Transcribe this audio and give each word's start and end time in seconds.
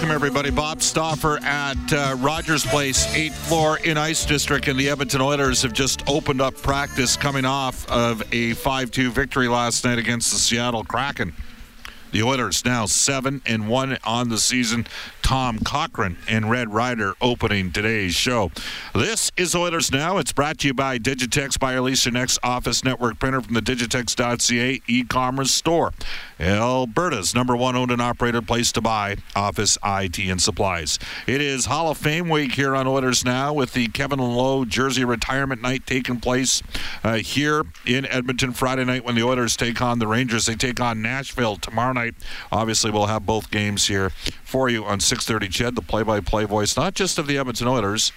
Welcome, 0.00 0.14
everybody. 0.14 0.50
Bob 0.50 0.80
Stauffer 0.80 1.38
at 1.42 1.92
uh, 1.92 2.16
Rogers 2.20 2.64
Place, 2.64 3.04
8th 3.08 3.32
floor 3.32 3.78
in 3.84 3.98
Ice 3.98 4.24
District, 4.24 4.66
and 4.66 4.80
the 4.80 4.88
Edmonton 4.88 5.20
Oilers 5.20 5.60
have 5.60 5.74
just 5.74 6.08
opened 6.08 6.40
up 6.40 6.54
practice 6.54 7.18
coming 7.18 7.44
off 7.44 7.86
of 7.90 8.22
a 8.32 8.54
5 8.54 8.90
2 8.90 9.10
victory 9.10 9.46
last 9.46 9.84
night 9.84 9.98
against 9.98 10.32
the 10.32 10.38
Seattle 10.38 10.84
Kraken. 10.84 11.34
The 12.12 12.22
Oilers 12.22 12.64
now 12.64 12.86
7 12.86 13.42
and 13.44 13.68
1 13.68 13.98
on 14.02 14.30
the 14.30 14.38
season. 14.38 14.86
Tom 15.30 15.60
Cochrane 15.60 16.16
and 16.26 16.50
Red 16.50 16.74
Ryder 16.74 17.14
opening 17.20 17.70
today's 17.70 18.16
show. 18.16 18.50
This 18.92 19.30
is 19.36 19.54
Oilers 19.54 19.92
Now. 19.92 20.18
It's 20.18 20.32
brought 20.32 20.58
to 20.58 20.66
you 20.66 20.74
by 20.74 20.98
Digitex 20.98 21.56
by 21.56 21.74
Alicia 21.74 22.10
Next 22.10 22.40
Office 22.42 22.82
Network 22.82 23.20
Printer 23.20 23.40
from 23.40 23.54
the 23.54 23.62
Digitex.ca 23.62 24.82
e-commerce 24.88 25.52
store. 25.52 25.92
Alberta's 26.40 27.32
number 27.32 27.54
one 27.54 27.76
owned 27.76 27.92
and 27.92 28.02
operated 28.02 28.48
place 28.48 28.72
to 28.72 28.80
buy 28.80 29.18
office 29.36 29.78
IT 29.84 30.18
and 30.18 30.42
supplies. 30.42 30.98
It 31.28 31.40
is 31.40 31.66
Hall 31.66 31.90
of 31.90 31.98
Fame 31.98 32.28
week 32.28 32.54
here 32.54 32.74
on 32.74 32.88
Oilers 32.88 33.24
Now 33.24 33.52
with 33.52 33.72
the 33.72 33.86
Kevin 33.86 34.18
Lowe 34.18 34.64
Jersey 34.64 35.04
retirement 35.04 35.62
night 35.62 35.86
taking 35.86 36.18
place 36.18 36.60
uh, 37.04 37.18
here 37.18 37.62
in 37.86 38.04
Edmonton 38.06 38.52
Friday 38.52 38.84
night 38.84 39.04
when 39.04 39.14
the 39.14 39.22
Oilers 39.22 39.56
take 39.56 39.80
on 39.80 40.00
the 40.00 40.08
Rangers. 40.08 40.46
They 40.46 40.56
take 40.56 40.80
on 40.80 41.02
Nashville 41.02 41.54
tomorrow 41.56 41.92
night. 41.92 42.14
Obviously, 42.50 42.90
we'll 42.90 43.06
have 43.06 43.24
both 43.24 43.50
games 43.52 43.86
here 43.86 44.10
for 44.42 44.68
you 44.68 44.84
on 44.84 44.98
6:30. 45.20 45.48
CHED, 45.48 45.76
the 45.76 45.82
play-by-play 45.82 46.44
voice, 46.44 46.76
not 46.76 46.94
just 46.94 47.18
of 47.18 47.26
the 47.26 47.38
Edmonton 47.38 47.68
Oilers, 47.68 48.12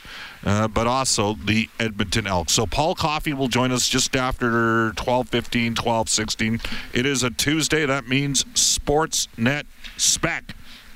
uh, 0.46 0.68
but 0.68 0.88
also 0.88 1.34
the 1.34 1.70
Edmonton 1.80 2.28
Elks. 2.28 2.54
So 2.54 2.66
Paul 2.66 2.96
Coffey 2.96 3.34
will 3.34 3.48
join 3.48 3.72
us 3.72 3.88
just 3.88 4.16
after 4.16 4.94
12:15, 4.96 5.76
12:16. 5.76 6.62
It 6.94 7.06
is 7.06 7.24
a 7.24 7.30
Tuesday. 7.30 7.86
That 7.86 8.08
means 8.08 8.44
Sportsnet 8.56 9.64
Spec. 9.98 10.56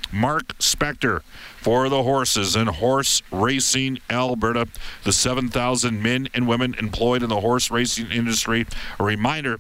Mark 0.09 0.57
Spector 0.59 1.19
for 1.57 1.89
the 1.89 2.03
horses 2.03 2.55
and 2.55 2.69
horse 2.69 3.21
racing 3.29 3.99
Alberta, 4.09 4.65
the 5.03 5.11
7,000 5.11 6.01
men 6.01 6.29
and 6.33 6.47
women 6.47 6.73
employed 6.79 7.21
in 7.21 7.27
the 7.27 7.41
horse 7.41 7.69
racing 7.69 8.09
industry. 8.09 8.65
A 8.99 9.03
reminder 9.03 9.59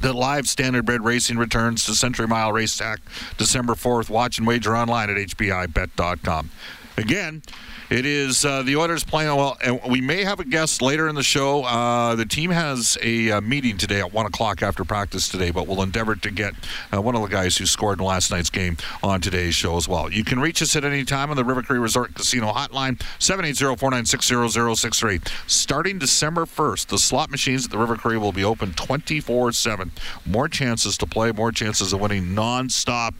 the 0.00 0.12
live 0.12 0.44
standardbred 0.44 1.04
racing 1.04 1.38
returns 1.38 1.84
to 1.86 1.94
Century 1.94 2.26
Mile 2.26 2.52
Racetrack 2.52 3.00
December 3.36 3.74
4th. 3.74 4.08
Watch 4.08 4.38
and 4.38 4.46
wager 4.46 4.76
online 4.76 5.10
at 5.10 5.16
hpibet.com. 5.16 6.50
Again, 7.00 7.42
it 7.88 8.04
is 8.04 8.44
uh, 8.44 8.62
the 8.62 8.76
Oilers 8.76 9.04
playing 9.04 9.34
well, 9.34 9.56
and 9.64 9.80
we 9.88 10.02
may 10.02 10.22
have 10.22 10.38
a 10.38 10.44
guest 10.44 10.82
later 10.82 11.08
in 11.08 11.14
the 11.14 11.22
show. 11.22 11.64
Uh, 11.64 12.14
the 12.14 12.26
team 12.26 12.50
has 12.50 12.98
a 13.02 13.30
uh, 13.30 13.40
meeting 13.40 13.78
today 13.78 14.00
at 14.00 14.12
one 14.12 14.26
o'clock 14.26 14.62
after 14.62 14.84
practice 14.84 15.26
today, 15.26 15.50
but 15.50 15.66
we'll 15.66 15.80
endeavor 15.80 16.14
to 16.14 16.30
get 16.30 16.52
uh, 16.94 17.00
one 17.00 17.16
of 17.16 17.22
the 17.22 17.28
guys 17.28 17.56
who 17.56 17.64
scored 17.64 17.98
in 17.98 18.04
last 18.04 18.30
night's 18.30 18.50
game 18.50 18.76
on 19.02 19.22
today's 19.22 19.54
show 19.54 19.78
as 19.78 19.88
well. 19.88 20.12
You 20.12 20.24
can 20.24 20.40
reach 20.40 20.60
us 20.60 20.76
at 20.76 20.84
any 20.84 21.06
time 21.06 21.30
on 21.30 21.36
the 21.36 21.44
River 21.44 21.62
Cree 21.62 21.78
Resort 21.78 22.14
Casino 22.14 22.52
hotline 22.52 22.98
780-496-0063. 23.18 25.50
Starting 25.50 25.98
December 25.98 26.44
1st, 26.44 26.88
the 26.88 26.98
slot 26.98 27.30
machines 27.30 27.64
at 27.64 27.70
the 27.70 27.78
River 27.78 27.96
Cree 27.96 28.18
will 28.18 28.32
be 28.32 28.44
open 28.44 28.72
24/7. 28.72 29.90
More 30.26 30.48
chances 30.48 30.98
to 30.98 31.06
play, 31.06 31.32
more 31.32 31.50
chances 31.50 31.94
of 31.94 32.00
winning 32.02 32.26
nonstop. 32.26 33.14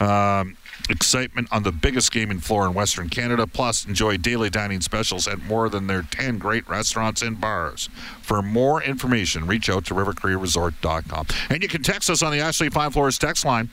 Um, 0.00 0.56
excitement 0.90 1.48
on 1.50 1.62
the 1.62 1.72
biggest 1.72 2.12
gaming 2.12 2.40
floor 2.40 2.66
in 2.66 2.74
Western 2.74 3.08
Canada. 3.08 3.46
Plus, 3.46 3.86
enjoy 3.86 4.16
daily 4.16 4.50
dining 4.50 4.80
specials 4.80 5.26
at 5.26 5.42
more 5.42 5.68
than 5.68 5.86
their 5.86 6.02
10 6.02 6.38
great 6.38 6.68
restaurants 6.68 7.22
and 7.22 7.40
bars. 7.40 7.88
For 8.20 8.42
more 8.42 8.82
information, 8.82 9.46
reach 9.46 9.68
out 9.70 9.84
to 9.86 9.94
rivercreeresort.com. 9.94 11.26
And 11.50 11.62
you 11.62 11.68
can 11.68 11.82
text 11.82 12.10
us 12.10 12.22
on 12.22 12.32
the 12.32 12.40
Ashley 12.40 12.68
Fine 12.68 12.90
Floors 12.90 13.18
text 13.18 13.44
line. 13.44 13.70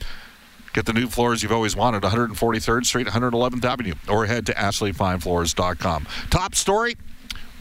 Get 0.72 0.86
the 0.86 0.92
new 0.92 1.08
floors 1.08 1.42
you've 1.42 1.52
always 1.52 1.74
wanted, 1.74 2.02
143rd 2.02 2.86
Street, 2.86 3.08
111th 3.08 3.64
Avenue, 3.64 3.94
or 4.08 4.26
head 4.26 4.46
to 4.46 4.54
ashleyfinefloors.com. 4.54 6.06
Top 6.30 6.54
story 6.54 6.96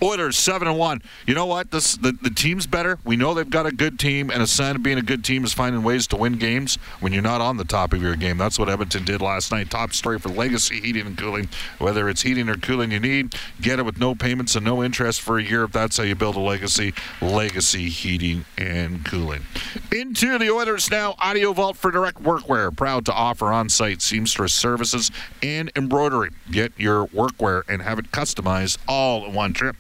Oilers 0.01 0.37
seven 0.37 0.67
and 0.67 0.77
one. 0.77 1.01
You 1.25 1.35
know 1.35 1.45
what? 1.45 1.71
This 1.71 1.97
the, 1.97 2.11
the 2.11 2.29
team's 2.29 2.67
better. 2.67 2.99
We 3.03 3.17
know 3.17 3.33
they've 3.33 3.49
got 3.49 3.65
a 3.65 3.71
good 3.71 3.99
team, 3.99 4.29
and 4.29 4.41
a 4.41 4.47
sign 4.47 4.75
of 4.75 4.83
being 4.83 4.97
a 4.97 5.01
good 5.01 5.23
team 5.23 5.43
is 5.43 5.53
finding 5.53 5.83
ways 5.83 6.07
to 6.07 6.15
win 6.15 6.37
games 6.37 6.77
when 6.99 7.13
you're 7.13 7.21
not 7.21 7.41
on 7.41 7.57
the 7.57 7.65
top 7.65 7.93
of 7.93 8.01
your 8.01 8.15
game. 8.15 8.37
That's 8.37 8.57
what 8.57 8.69
Edmonton 8.69 9.05
did 9.05 9.21
last 9.21 9.51
night. 9.51 9.69
Top 9.69 9.93
story 9.93 10.19
for 10.19 10.29
Legacy 10.29 10.79
Heating 10.79 11.05
and 11.05 11.17
Cooling. 11.17 11.49
Whether 11.77 12.09
it's 12.09 12.21
heating 12.21 12.49
or 12.49 12.55
cooling 12.55 12.91
you 12.91 12.99
need, 12.99 13.35
get 13.61 13.79
it 13.79 13.83
with 13.83 13.99
no 13.99 14.15
payments 14.15 14.55
and 14.55 14.65
no 14.65 14.83
interest 14.83 15.21
for 15.21 15.37
a 15.37 15.43
year. 15.43 15.63
If 15.63 15.71
that's 15.71 15.97
how 15.97 16.03
you 16.03 16.15
build 16.15 16.35
a 16.35 16.39
legacy, 16.39 16.93
Legacy 17.21 17.89
Heating 17.89 18.45
and 18.57 19.03
Cooling. 19.05 19.43
Into 19.91 20.37
the 20.37 20.49
Oilers 20.49 20.89
now. 20.89 21.15
Audio 21.19 21.53
Vault 21.53 21.77
for 21.77 21.91
direct 21.91 22.23
workwear. 22.23 22.75
Proud 22.75 23.05
to 23.05 23.13
offer 23.13 23.47
on-site 23.47 24.01
seamstress 24.01 24.53
services 24.53 25.11
and 25.43 25.71
embroidery. 25.75 26.29
Get 26.51 26.71
your 26.77 27.07
workwear 27.07 27.63
and 27.67 27.81
have 27.81 27.99
it 27.99 28.11
customized 28.11 28.77
all 28.87 29.25
in 29.25 29.33
one 29.33 29.53
trip. 29.53 29.75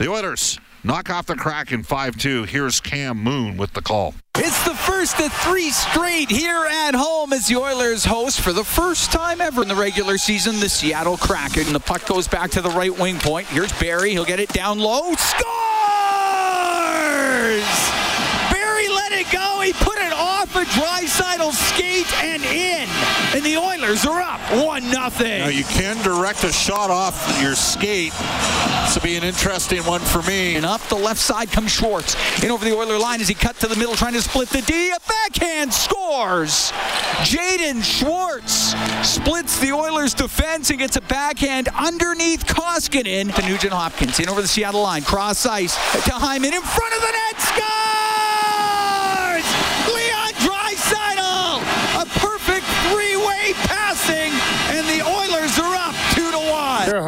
The 0.00 0.08
Oilers 0.08 0.58
knock 0.82 1.10
off 1.10 1.26
the 1.26 1.36
Kraken 1.36 1.82
5 1.82 2.16
2. 2.16 2.44
Here's 2.44 2.80
Cam 2.80 3.18
Moon 3.18 3.58
with 3.58 3.74
the 3.74 3.82
call. 3.82 4.14
It's 4.38 4.64
the 4.64 4.74
first 4.74 5.20
of 5.20 5.30
three 5.30 5.68
straight 5.68 6.30
here 6.30 6.64
at 6.64 6.94
home 6.94 7.34
as 7.34 7.48
the 7.48 7.56
Oilers 7.56 8.06
host 8.06 8.40
for 8.40 8.54
the 8.54 8.64
first 8.64 9.12
time 9.12 9.42
ever 9.42 9.60
in 9.60 9.68
the 9.68 9.74
regular 9.74 10.16
season 10.16 10.58
the 10.58 10.70
Seattle 10.70 11.18
Kraken. 11.18 11.74
The 11.74 11.80
puck 11.80 12.06
goes 12.06 12.26
back 12.26 12.50
to 12.52 12.62
the 12.62 12.70
right 12.70 12.98
wing 12.98 13.18
point. 13.18 13.46
Here's 13.48 13.74
Barrie. 13.74 14.12
He'll 14.12 14.24
get 14.24 14.40
it 14.40 14.48
down 14.54 14.78
low. 14.78 15.12
Scores! 15.16 15.50
Barrie 18.50 18.88
let 18.88 19.12
it 19.12 19.30
go. 19.30 19.60
He 19.60 19.74
put 19.74 19.98
it 19.98 20.14
off 20.14 20.29
Draisaitl 20.70 21.52
skate 21.52 22.12
and 22.22 22.42
in. 22.44 22.88
And 23.34 23.42
the 23.44 23.56
Oilers 23.56 24.06
are 24.06 24.20
up 24.20 24.40
1 24.52 24.90
nothing. 24.90 25.40
Now 25.40 25.48
you 25.48 25.64
can 25.64 26.02
direct 26.02 26.44
a 26.44 26.52
shot 26.52 26.90
off 26.90 27.40
your 27.42 27.54
skate. 27.54 28.12
This 28.84 28.94
will 28.94 29.02
be 29.02 29.16
an 29.16 29.24
interesting 29.24 29.84
one 29.84 30.00
for 30.00 30.22
me. 30.22 30.56
And 30.56 30.64
up 30.66 30.80
the 30.82 30.96
left 30.96 31.20
side 31.20 31.50
comes 31.50 31.70
Schwartz. 31.72 32.16
In 32.42 32.50
over 32.50 32.64
the 32.64 32.76
Oiler 32.76 32.98
line 32.98 33.20
as 33.20 33.28
he 33.28 33.34
cut 33.34 33.56
to 33.60 33.66
the 33.66 33.76
middle 33.76 33.94
trying 33.94 34.14
to 34.14 34.22
split 34.22 34.48
the 34.48 34.62
D. 34.62 34.90
A 34.90 34.98
backhand 35.08 35.72
scores. 35.72 36.72
Jaden 37.22 37.82
Schwartz 37.82 38.74
splits 39.08 39.58
the 39.58 39.72
Oilers 39.72 40.14
defense 40.14 40.70
and 40.70 40.78
gets 40.78 40.96
a 40.96 41.02
backhand 41.02 41.68
underneath 41.76 42.46
Koskinen 42.46 43.34
to 43.34 43.42
Nugent 43.42 43.72
Hopkins. 43.72 44.18
In 44.20 44.28
over 44.28 44.42
the 44.42 44.48
Seattle 44.48 44.82
line. 44.82 45.02
Cross 45.02 45.46
ice 45.46 45.74
to 46.04 46.12
Hyman 46.12 46.54
in 46.54 46.62
front 46.62 46.94
of 46.94 47.00
the 47.00 47.12
net. 47.12 47.40
Scott! 47.40 47.99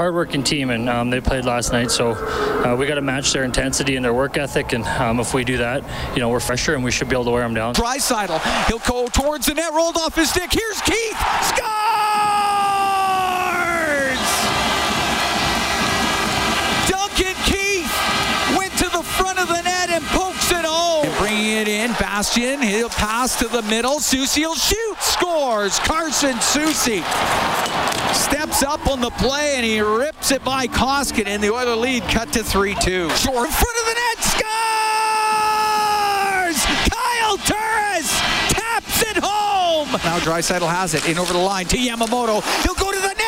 Hardworking 0.03 0.43
team, 0.43 0.71
and 0.71 0.89
um, 0.89 1.11
they 1.11 1.21
played 1.21 1.45
last 1.45 1.71
night. 1.73 1.89
So 1.89 2.11
uh, 2.65 2.75
we 2.77 2.87
got 2.87 2.97
to 2.97 3.03
match 3.03 3.33
their 3.33 3.45
intensity 3.45 3.95
and 3.95 4.05
their 4.05 4.13
work 4.13 4.37
ethic. 4.37 4.73
And 4.73 4.85
um, 4.85 5.21
if 5.21 5.33
we 5.33 5.45
do 5.45 5.59
that, 5.59 5.85
you 6.17 6.21
know, 6.21 6.29
we're 6.29 6.41
fresher 6.41 6.75
and 6.75 6.83
we 6.83 6.91
should 6.91 7.09
be 7.09 7.15
able 7.15 7.27
to 7.27 7.31
wear 7.31 7.45
them 7.45 7.55
down. 7.55 7.75
Draisaitl, 7.75 8.67
he'll 8.67 8.81
go 8.81 9.07
towards 9.07 9.47
the 9.47 9.55
net, 9.55 9.73
rolled 9.73 9.97
off 9.97 10.17
his 10.17 10.31
stick. 10.31 10.51
Here's 10.53 10.81
Keith, 10.81 11.19
scores! 11.47 11.63
Duncan 16.91 17.37
Keith 17.47 17.95
went 18.59 18.73
to 18.79 18.89
the 18.91 19.05
front 19.05 19.39
of 19.39 19.47
the 19.47 19.63
net 19.63 19.89
and 19.91 20.03
pokes 20.07 20.51
it 20.51 20.65
home. 20.65 21.07
And 21.07 21.15
bringing 21.43 21.59
it 21.59 21.69
in, 21.69 21.91
Bastian, 21.93 22.63
he'll 22.63 22.89
pass 22.89 23.37
to 23.39 23.49
the 23.49 23.63
middle. 23.63 23.99
Soucy 23.99 24.43
will 24.43 24.55
shoot, 24.55 24.97
scores. 25.01 25.79
Carson 25.81 26.37
Soucy 26.37 27.03
steps 28.15 28.63
up 28.63 28.87
on 28.87 29.01
the 29.01 29.11
play 29.11 29.55
and 29.57 29.65
he 29.65 29.81
rips 29.81 30.31
it 30.31 30.45
by 30.45 30.69
Koskinen. 30.69 31.41
The 31.41 31.51
Oiler 31.53 31.75
lead 31.75 32.05
cut 32.05 32.33
to 32.35 32.41
3-2. 32.41 33.11
Short 33.17 33.47
in 33.47 33.53
front 33.53 33.79
of 33.79 33.87
the 33.87 33.95
net, 33.95 34.19
scores! 34.23 34.43
Kyle 36.91 37.39
Turris 37.39 38.21
taps 38.51 39.03
it 39.03 39.17
home. 39.21 39.91
Now 40.05 40.19
Draisaitl 40.21 40.69
has 40.69 40.95
it 40.95 41.09
in 41.09 41.19
over 41.19 41.33
the 41.33 41.41
line 41.41 41.67
to 41.67 41.77
Yamamoto. 41.77 42.43
He'll 42.63 42.75
go 42.75 42.93
to 42.93 43.01
the 43.01 43.09
net, 43.09 43.22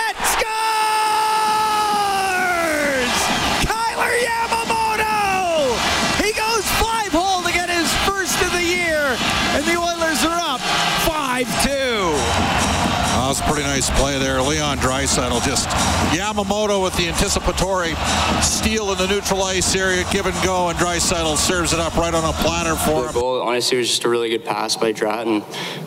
was 13.35 13.41
a 13.41 13.53
pretty 13.53 13.67
nice 13.67 13.91
play 13.99 14.17
there. 14.17 14.41
Leon 14.41 14.79
Draisaitl 14.79 15.45
just 15.45 15.69
Yamamoto 16.17 16.81
with 16.81 16.97
the 16.97 17.09
anticipatory 17.09 17.95
steal 18.41 18.93
in 18.93 18.99
the 18.99 19.09
neutral 19.09 19.43
ice 19.43 19.75
area, 19.75 20.05
give 20.13 20.27
and 20.27 20.45
go, 20.45 20.69
and 20.69 20.79
Draisaitl 20.79 21.37
serves 21.37 21.73
it 21.73 21.81
up 21.81 21.97
right 21.97 22.15
on 22.15 22.25
a 22.25 22.33
platter 22.35 22.77
for 22.77 23.07
him. 23.07 23.13
goal, 23.13 23.43
honestly, 23.43 23.77
it 23.77 23.81
was 23.81 23.89
just 23.89 24.05
a 24.05 24.09
really 24.09 24.29
good 24.29 24.45
pass 24.45 24.77
by 24.77 24.93
Drat, 24.93 25.27
and 25.27 25.43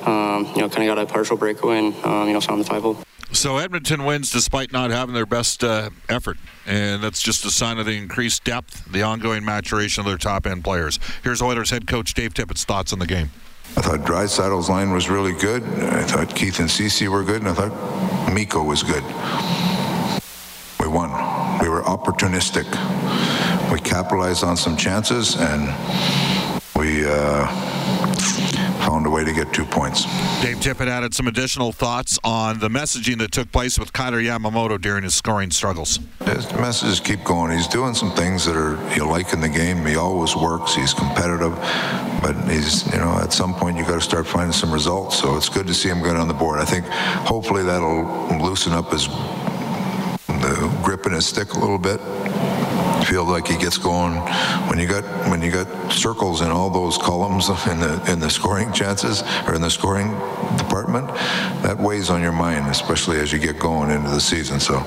um, 0.05 0.51
you 0.55 0.61
know, 0.61 0.67
kind 0.67 0.89
of 0.89 0.93
got 0.93 0.97
a 0.97 1.05
partial 1.05 1.37
breakaway, 1.37 1.77
and 1.77 1.95
um, 2.03 2.27
you 2.27 2.33
know, 2.33 2.41
found 2.41 2.59
the 2.59 2.65
five 2.65 2.81
hole. 2.81 2.97
So 3.31 3.57
Edmonton 3.57 4.03
wins 4.03 4.29
despite 4.29 4.73
not 4.73 4.91
having 4.91 5.15
their 5.15 5.25
best 5.25 5.63
uh, 5.63 5.91
effort, 6.09 6.37
and 6.65 7.01
that's 7.01 7.21
just 7.21 7.45
a 7.45 7.51
sign 7.51 7.77
of 7.77 7.85
the 7.85 7.95
increased 7.95 8.43
depth, 8.43 8.91
the 8.91 9.03
ongoing 9.03 9.45
maturation 9.45 10.01
of 10.01 10.07
their 10.07 10.17
top 10.17 10.45
end 10.45 10.65
players. 10.65 10.99
Here's 11.23 11.41
Oilers 11.41 11.69
head 11.69 11.87
coach 11.87 12.13
Dave 12.13 12.33
Tippett's 12.33 12.65
thoughts 12.65 12.91
on 12.91 12.99
the 12.99 13.07
game. 13.07 13.31
I 13.75 13.81
thought 13.81 13.99
Draisaitl's 14.01 14.69
line 14.69 14.91
was 14.91 15.09
really 15.09 15.33
good. 15.33 15.63
I 15.63 16.03
thought 16.03 16.33
Keith 16.33 16.59
and 16.59 16.69
Ceci 16.69 17.07
were 17.07 17.23
good, 17.23 17.41
and 17.41 17.49
I 17.49 17.53
thought 17.53 18.33
Mikko 18.33 18.63
was 18.63 18.83
good. 18.83 19.03
We 20.79 20.87
won. 20.87 21.09
We 21.61 21.69
were 21.69 21.81
opportunistic. 21.81 22.65
We 23.71 23.79
capitalized 23.79 24.43
on 24.43 24.55
some 24.57 24.77
chances, 24.77 25.35
and 25.35 25.67
we 26.75 27.05
uh, 27.05 27.76
found 28.87 29.05
a 29.05 29.09
way 29.09 29.23
to 29.23 29.33
get 29.33 29.51
two 29.53 29.65
points. 29.65 30.05
Dave 30.41 30.57
Tippett 30.57 30.87
added 30.87 31.13
some 31.13 31.27
additional 31.27 31.71
thoughts 31.71 32.17
on 32.23 32.59
the 32.59 32.69
messaging 32.69 33.17
that 33.19 33.31
took 33.31 33.51
place 33.51 33.77
with 33.77 33.91
Kailer 33.91 34.21
Yamamoto 34.21 34.79
during 34.79 35.03
his 35.03 35.13
scoring 35.15 35.51
struggles. 35.51 35.99
His 36.23 36.51
messages 36.53 36.99
keep 36.99 37.23
going. 37.23 37.51
He's 37.51 37.67
doing 37.67 37.93
some 37.93 38.11
things 38.11 38.45
that 38.45 38.55
are 38.55 38.77
you 38.95 39.05
like 39.05 39.33
in 39.33 39.41
the 39.41 39.49
game. 39.49 39.85
He 39.85 39.95
always 39.95 40.35
works. 40.35 40.73
He's 40.73 40.93
competitive, 40.93 41.53
but 42.21 42.35
he's 42.49 42.85
you 42.91 42.99
know 42.99 43.19
at 43.21 43.33
some 43.33 43.53
point 43.53 43.77
you 43.77 43.83
got 43.83 43.95
to 43.95 44.01
start 44.01 44.25
finding 44.25 44.53
some 44.53 44.71
results. 44.71 45.19
So 45.19 45.35
it's 45.35 45.49
good 45.49 45.67
to 45.67 45.73
see 45.73 45.89
him 45.89 46.01
get 46.01 46.15
on 46.15 46.27
the 46.27 46.33
board. 46.33 46.59
I 46.59 46.65
think 46.65 46.85
hopefully 46.85 47.63
that'll 47.63 48.39
loosen 48.39 48.73
up 48.73 48.91
his 48.91 49.07
the 50.27 50.79
grip 50.83 51.05
in 51.05 51.13
his 51.13 51.25
stick 51.25 51.53
a 51.53 51.59
little 51.59 51.79
bit. 51.79 51.99
Feel 53.05 53.25
like 53.25 53.47
he 53.47 53.57
gets 53.57 53.77
going 53.77 54.15
when 54.67 54.79
you 54.79 54.87
got 54.87 55.03
when 55.29 55.41
you 55.41 55.51
got 55.51 55.91
circles 55.91 56.41
in 56.41 56.49
all 56.49 56.69
those 56.69 56.97
columns 56.97 57.49
in 57.67 57.79
the 57.79 58.11
in 58.11 58.19
the 58.19 58.29
scoring 58.29 58.71
chances 58.71 59.23
or 59.45 59.53
in 59.53 59.61
the 59.61 59.69
scoring 59.69 60.11
department. 60.57 61.07
That 61.63 61.77
weighs 61.77 62.09
on 62.09 62.21
your 62.21 62.31
mind, 62.31 62.67
especially 62.67 63.19
as 63.19 63.31
you 63.31 63.39
get 63.39 63.59
going 63.59 63.91
into 63.91 64.09
the 64.09 64.21
season. 64.21 64.59
So, 64.59 64.81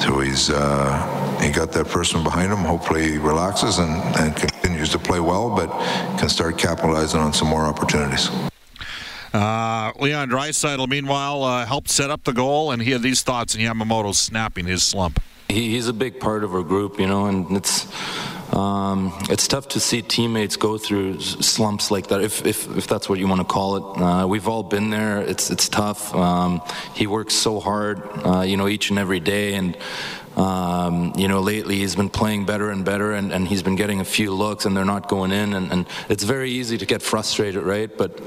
so 0.00 0.20
he's 0.20 0.50
uh, 0.50 1.38
he 1.42 1.50
got 1.50 1.72
that 1.72 1.88
person 1.88 2.22
behind 2.22 2.52
him. 2.52 2.58
Hopefully, 2.58 3.12
he 3.12 3.18
relaxes 3.18 3.78
and, 3.78 4.02
and 4.16 4.34
continues 4.34 4.90
to 4.90 4.98
play 4.98 5.20
well, 5.20 5.54
but 5.54 5.68
can 6.18 6.28
start 6.28 6.58
capitalizing 6.58 7.20
on 7.20 7.32
some 7.32 7.48
more 7.48 7.64
opportunities. 7.64 8.30
Uh, 9.32 9.92
Leon 9.98 10.28
Draisaitl, 10.28 10.88
meanwhile, 10.88 11.42
uh, 11.42 11.64
helped 11.64 11.88
set 11.88 12.10
up 12.10 12.24
the 12.24 12.32
goal, 12.32 12.70
and 12.70 12.82
he 12.82 12.90
had 12.90 13.02
these 13.02 13.22
thoughts, 13.22 13.54
and 13.54 13.62
Yamamoto 13.62 14.14
snapping 14.14 14.66
his 14.66 14.82
slump. 14.82 15.20
He, 15.52 15.70
he's 15.70 15.88
a 15.88 15.92
big 15.92 16.18
part 16.18 16.44
of 16.44 16.54
our 16.54 16.62
group, 16.62 16.98
you 16.98 17.06
know, 17.06 17.26
and 17.26 17.56
it's 17.56 17.86
um, 18.52 19.12
it's 19.30 19.48
tough 19.48 19.68
to 19.68 19.80
see 19.80 20.02
teammates 20.02 20.56
go 20.56 20.76
through 20.76 21.20
slumps 21.20 21.90
like 21.90 22.08
that, 22.08 22.20
if, 22.20 22.44
if, 22.44 22.76
if 22.76 22.86
that's 22.86 23.08
what 23.08 23.18
you 23.18 23.26
want 23.26 23.40
to 23.40 23.46
call 23.46 23.76
it. 23.76 24.02
Uh, 24.02 24.26
we've 24.26 24.46
all 24.46 24.62
been 24.62 24.90
there. 24.90 25.22
It's 25.22 25.50
it's 25.50 25.68
tough. 25.68 26.14
Um, 26.14 26.60
he 26.94 27.06
works 27.06 27.34
so 27.34 27.60
hard, 27.60 28.02
uh, 28.24 28.42
you 28.42 28.56
know, 28.56 28.68
each 28.68 28.90
and 28.90 28.98
every 28.98 29.20
day, 29.20 29.54
and 29.54 29.76
um, 30.36 31.12
you 31.16 31.28
know, 31.28 31.40
lately 31.40 31.76
he's 31.76 31.94
been 31.94 32.08
playing 32.08 32.46
better 32.46 32.70
and 32.70 32.84
better, 32.84 33.12
and, 33.12 33.32
and 33.32 33.46
he's 33.46 33.62
been 33.62 33.76
getting 33.76 34.00
a 34.00 34.04
few 34.04 34.32
looks, 34.34 34.64
and 34.64 34.76
they're 34.76 34.84
not 34.84 35.08
going 35.08 35.30
in, 35.30 35.52
and, 35.52 35.70
and 35.70 35.86
it's 36.08 36.24
very 36.24 36.50
easy 36.50 36.78
to 36.78 36.86
get 36.86 37.02
frustrated, 37.02 37.62
right? 37.62 37.90
But 37.96 38.20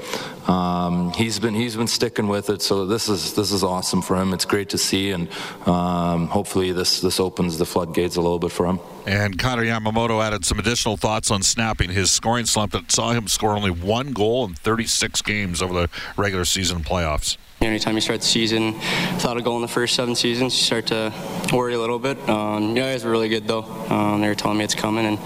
um, 0.48 1.12
he's 1.12 1.38
been 1.38 1.54
he's 1.54 1.74
been 1.76 1.88
sticking 1.88 2.28
with 2.28 2.48
it, 2.50 2.62
so 2.62 2.86
this 2.86 3.08
is 3.08 3.34
this 3.34 3.50
is 3.50 3.64
awesome 3.64 4.02
for 4.02 4.16
him. 4.16 4.32
It's 4.32 4.44
great 4.44 4.68
to 4.70 4.78
see, 4.78 5.10
and 5.10 5.28
um, 5.66 6.28
hopefully 6.28 6.72
this 6.72 7.00
this 7.00 7.18
opens 7.18 7.58
the 7.58 7.66
floodgates 7.66 8.16
a 8.16 8.20
little 8.20 8.38
bit 8.38 8.52
for 8.52 8.66
him. 8.66 8.78
And 9.06 9.38
Connor 9.38 9.64
Yamamoto 9.64 10.22
added 10.24 10.44
some 10.44 10.58
additional 10.58 10.96
thoughts 10.96 11.30
on 11.30 11.42
snapping 11.42 11.90
his 11.90 12.10
scoring 12.10 12.46
slump 12.46 12.72
that 12.72 12.90
saw 12.90 13.12
him 13.12 13.28
score 13.28 13.52
only 13.52 13.70
one 13.70 14.12
goal 14.12 14.44
in 14.44 14.54
36 14.54 15.22
games 15.22 15.62
over 15.62 15.72
the 15.72 15.88
regular 16.16 16.44
season 16.44 16.82
playoffs. 16.82 17.36
You 17.60 17.68
know, 17.68 17.70
anytime 17.70 17.94
you 17.94 18.00
start 18.00 18.20
the 18.20 18.26
season 18.26 18.74
without 19.14 19.36
a 19.38 19.42
goal 19.42 19.56
in 19.56 19.62
the 19.62 19.68
first 19.68 19.94
seven 19.94 20.14
seasons, 20.14 20.54
you 20.54 20.62
start 20.62 20.86
to 20.88 21.10
worry 21.52 21.74
a 21.74 21.78
little 21.78 21.98
bit. 21.98 22.16
Um, 22.28 22.76
yeah, 22.76 22.92
guys 22.92 23.04
were 23.04 23.10
really 23.10 23.28
good 23.28 23.46
though. 23.46 23.62
Um, 23.62 24.20
they 24.20 24.28
were 24.28 24.34
telling 24.34 24.58
me 24.58 24.64
it's 24.64 24.74
coming, 24.74 25.06
and 25.06 25.18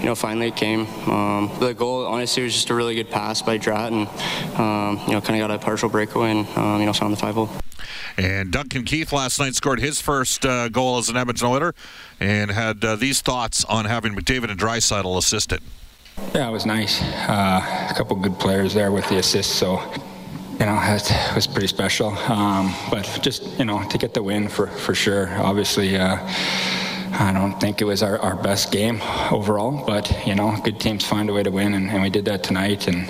you 0.00 0.06
know, 0.06 0.14
finally 0.14 0.48
it 0.48 0.56
came. 0.56 0.86
Um, 1.08 1.50
the 1.58 1.72
goal, 1.72 2.06
honestly, 2.06 2.42
was 2.42 2.54
just 2.54 2.70
a 2.70 2.74
really 2.74 2.94
good 2.94 3.10
pass 3.10 3.42
by 3.42 3.56
Drat, 3.56 3.92
and 3.92 4.08
um, 4.58 5.00
you 5.06 5.12
know, 5.12 5.20
kind 5.20 5.40
of 5.40 5.48
got 5.48 5.50
a 5.50 5.58
partial 5.58 5.88
breakaway, 5.88 6.30
and 6.32 6.48
um, 6.56 6.80
you 6.80 6.86
know, 6.86 6.92
found 6.92 7.12
the 7.12 7.16
five 7.16 7.34
hole. 7.34 7.50
And 8.16 8.52
Duncan 8.52 8.84
Keith 8.84 9.12
last 9.12 9.38
night 9.38 9.54
scored 9.54 9.80
his 9.80 10.00
first 10.00 10.46
uh, 10.46 10.68
goal 10.68 10.98
as 10.98 11.08
an 11.08 11.16
Edmonton 11.16 11.48
Oiler 11.48 11.74
and 12.20 12.50
had 12.50 12.84
uh, 12.84 12.96
these 12.96 13.20
thoughts 13.20 13.64
on 13.64 13.86
having 13.86 14.14
McDavid 14.14 14.50
and 14.50 14.58
Draisaitl 14.58 15.18
assist 15.18 15.52
it. 15.52 15.62
Yeah, 16.32 16.48
it 16.48 16.52
was 16.52 16.64
nice. 16.64 17.02
Uh, 17.02 17.88
a 17.90 17.94
couple 17.94 18.16
good 18.16 18.38
players 18.38 18.72
there 18.72 18.92
with 18.92 19.08
the 19.08 19.18
assists, 19.18 19.52
so 19.52 19.78
you 20.58 20.66
know 20.66 20.78
it 20.80 21.34
was 21.34 21.46
pretty 21.46 21.66
special. 21.66 22.08
Um, 22.28 22.74
but 22.90 23.04
just 23.22 23.58
you 23.58 23.64
know 23.64 23.82
to 23.88 23.98
get 23.98 24.14
the 24.14 24.22
win 24.22 24.48
for 24.48 24.66
for 24.66 24.94
sure. 24.94 25.28
Obviously. 25.38 25.96
Uh, 25.96 26.18
I 27.16 27.32
don't 27.32 27.60
think 27.60 27.80
it 27.80 27.84
was 27.84 28.02
our, 28.02 28.18
our 28.18 28.34
best 28.34 28.72
game 28.72 29.00
overall, 29.30 29.84
but 29.86 30.12
you 30.26 30.34
know, 30.34 30.56
good 30.64 30.80
teams 30.80 31.04
find 31.06 31.30
a 31.30 31.32
way 31.32 31.44
to 31.44 31.50
win, 31.50 31.74
and, 31.74 31.88
and 31.88 32.02
we 32.02 32.10
did 32.10 32.24
that 32.24 32.42
tonight. 32.42 32.88
And 32.88 33.06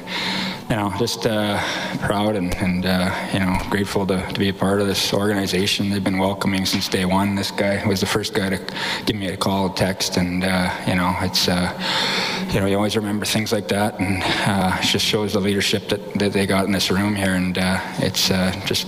you 0.68 0.76
know, 0.76 0.92
just 0.98 1.26
uh, 1.26 1.58
proud 2.00 2.36
and, 2.36 2.54
and 2.56 2.84
uh, 2.84 3.28
you 3.32 3.38
know, 3.38 3.56
grateful 3.70 4.06
to, 4.06 4.20
to 4.32 4.38
be 4.38 4.50
a 4.50 4.52
part 4.52 4.82
of 4.82 4.86
this 4.86 5.14
organization. 5.14 5.88
They've 5.88 6.04
been 6.04 6.18
welcoming 6.18 6.66
since 6.66 6.86
day 6.86 7.06
one. 7.06 7.34
This 7.34 7.50
guy 7.50 7.86
was 7.86 8.00
the 8.00 8.06
first 8.06 8.34
guy 8.34 8.50
to 8.50 8.74
give 9.06 9.16
me 9.16 9.28
a 9.28 9.38
call, 9.38 9.72
a 9.72 9.74
text, 9.74 10.18
and 10.18 10.44
uh, 10.44 10.70
you 10.86 10.96
know, 10.96 11.16
it's 11.20 11.48
uh, 11.48 11.72
you 12.54 12.60
know, 12.60 12.66
you 12.66 12.76
always 12.76 12.94
remember 12.94 13.26
things 13.26 13.50
like 13.50 13.66
that, 13.68 13.98
and 13.98 14.22
uh, 14.22 14.78
it 14.78 14.86
just 14.86 15.04
shows 15.04 15.32
the 15.32 15.40
leadership 15.40 15.88
that, 15.88 16.14
that 16.14 16.32
they 16.32 16.46
got 16.46 16.66
in 16.66 16.70
this 16.70 16.88
room 16.88 17.16
here, 17.16 17.34
and 17.34 17.58
uh, 17.58 17.80
it's 17.98 18.30
uh, 18.30 18.52
just 18.64 18.86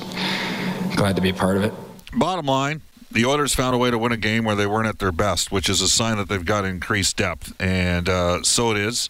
glad 0.94 1.16
to 1.16 1.22
be 1.22 1.30
a 1.30 1.34
part 1.34 1.56
of 1.56 1.64
it. 1.64 1.74
Bottom 2.12 2.46
line, 2.46 2.82
the 3.10 3.24
Oilers 3.24 3.56
found 3.56 3.74
a 3.74 3.78
way 3.78 3.90
to 3.90 3.98
win 3.98 4.12
a 4.12 4.16
game 4.16 4.44
where 4.44 4.54
they 4.54 4.68
weren't 4.68 4.86
at 4.86 5.00
their 5.00 5.10
best, 5.10 5.50
which 5.50 5.68
is 5.68 5.80
a 5.80 5.88
sign 5.88 6.16
that 6.16 6.28
they've 6.28 6.44
got 6.44 6.64
increased 6.64 7.16
depth. 7.16 7.60
And 7.60 8.08
uh, 8.08 8.44
so 8.44 8.70
it 8.70 8.76
is 8.76 9.08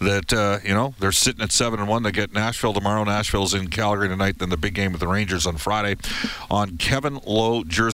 that 0.00 0.32
uh, 0.32 0.58
you 0.62 0.72
know 0.72 0.94
they're 1.00 1.10
sitting 1.10 1.42
at 1.42 1.50
seven 1.50 1.80
and 1.80 1.88
one. 1.88 2.04
They 2.04 2.12
get 2.12 2.32
Nashville 2.32 2.74
tomorrow. 2.74 3.02
Nashville's 3.02 3.54
in 3.54 3.70
Calgary 3.70 4.06
tonight. 4.06 4.38
Then 4.38 4.50
the 4.50 4.56
big 4.56 4.74
game 4.74 4.92
with 4.92 5.00
the 5.00 5.08
Rangers 5.08 5.48
on 5.48 5.56
Friday 5.56 5.96
on 6.48 6.76
Kevin 6.76 7.18
Lowe 7.26 7.64
Jersey. 7.64 7.95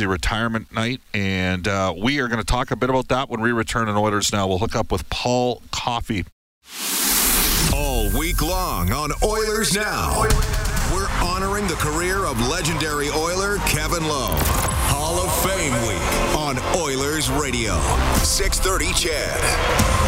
The 0.00 0.08
retirement 0.08 0.72
night, 0.72 1.02
and 1.12 1.68
uh, 1.68 1.92
we 1.94 2.20
are 2.20 2.28
going 2.28 2.38
to 2.38 2.46
talk 2.46 2.70
a 2.70 2.76
bit 2.76 2.88
about 2.88 3.08
that 3.08 3.28
when 3.28 3.42
we 3.42 3.52
return 3.52 3.86
in 3.86 3.96
Oilers 3.96 4.32
Now. 4.32 4.48
We'll 4.48 4.56
hook 4.56 4.74
up 4.74 4.90
with 4.90 5.06
Paul 5.10 5.60
Coffey. 5.72 6.24
All 7.74 8.08
week 8.18 8.40
long 8.40 8.92
on 8.92 9.10
Oilers 9.22 9.74
Now, 9.74 10.22
we're 10.90 11.10
honoring 11.20 11.66
the 11.66 11.74
career 11.74 12.24
of 12.24 12.40
legendary 12.48 13.10
Oiler 13.10 13.58
Kevin 13.66 14.04
Lowe. 14.04 14.38
Hall 14.88 15.18
of 15.18 15.30
Fame 15.44 15.74
Week 15.86 16.34
on 16.34 16.58
Oilers 16.80 17.30
Radio. 17.30 17.78
630 18.22 18.94
CHED. 18.94 19.99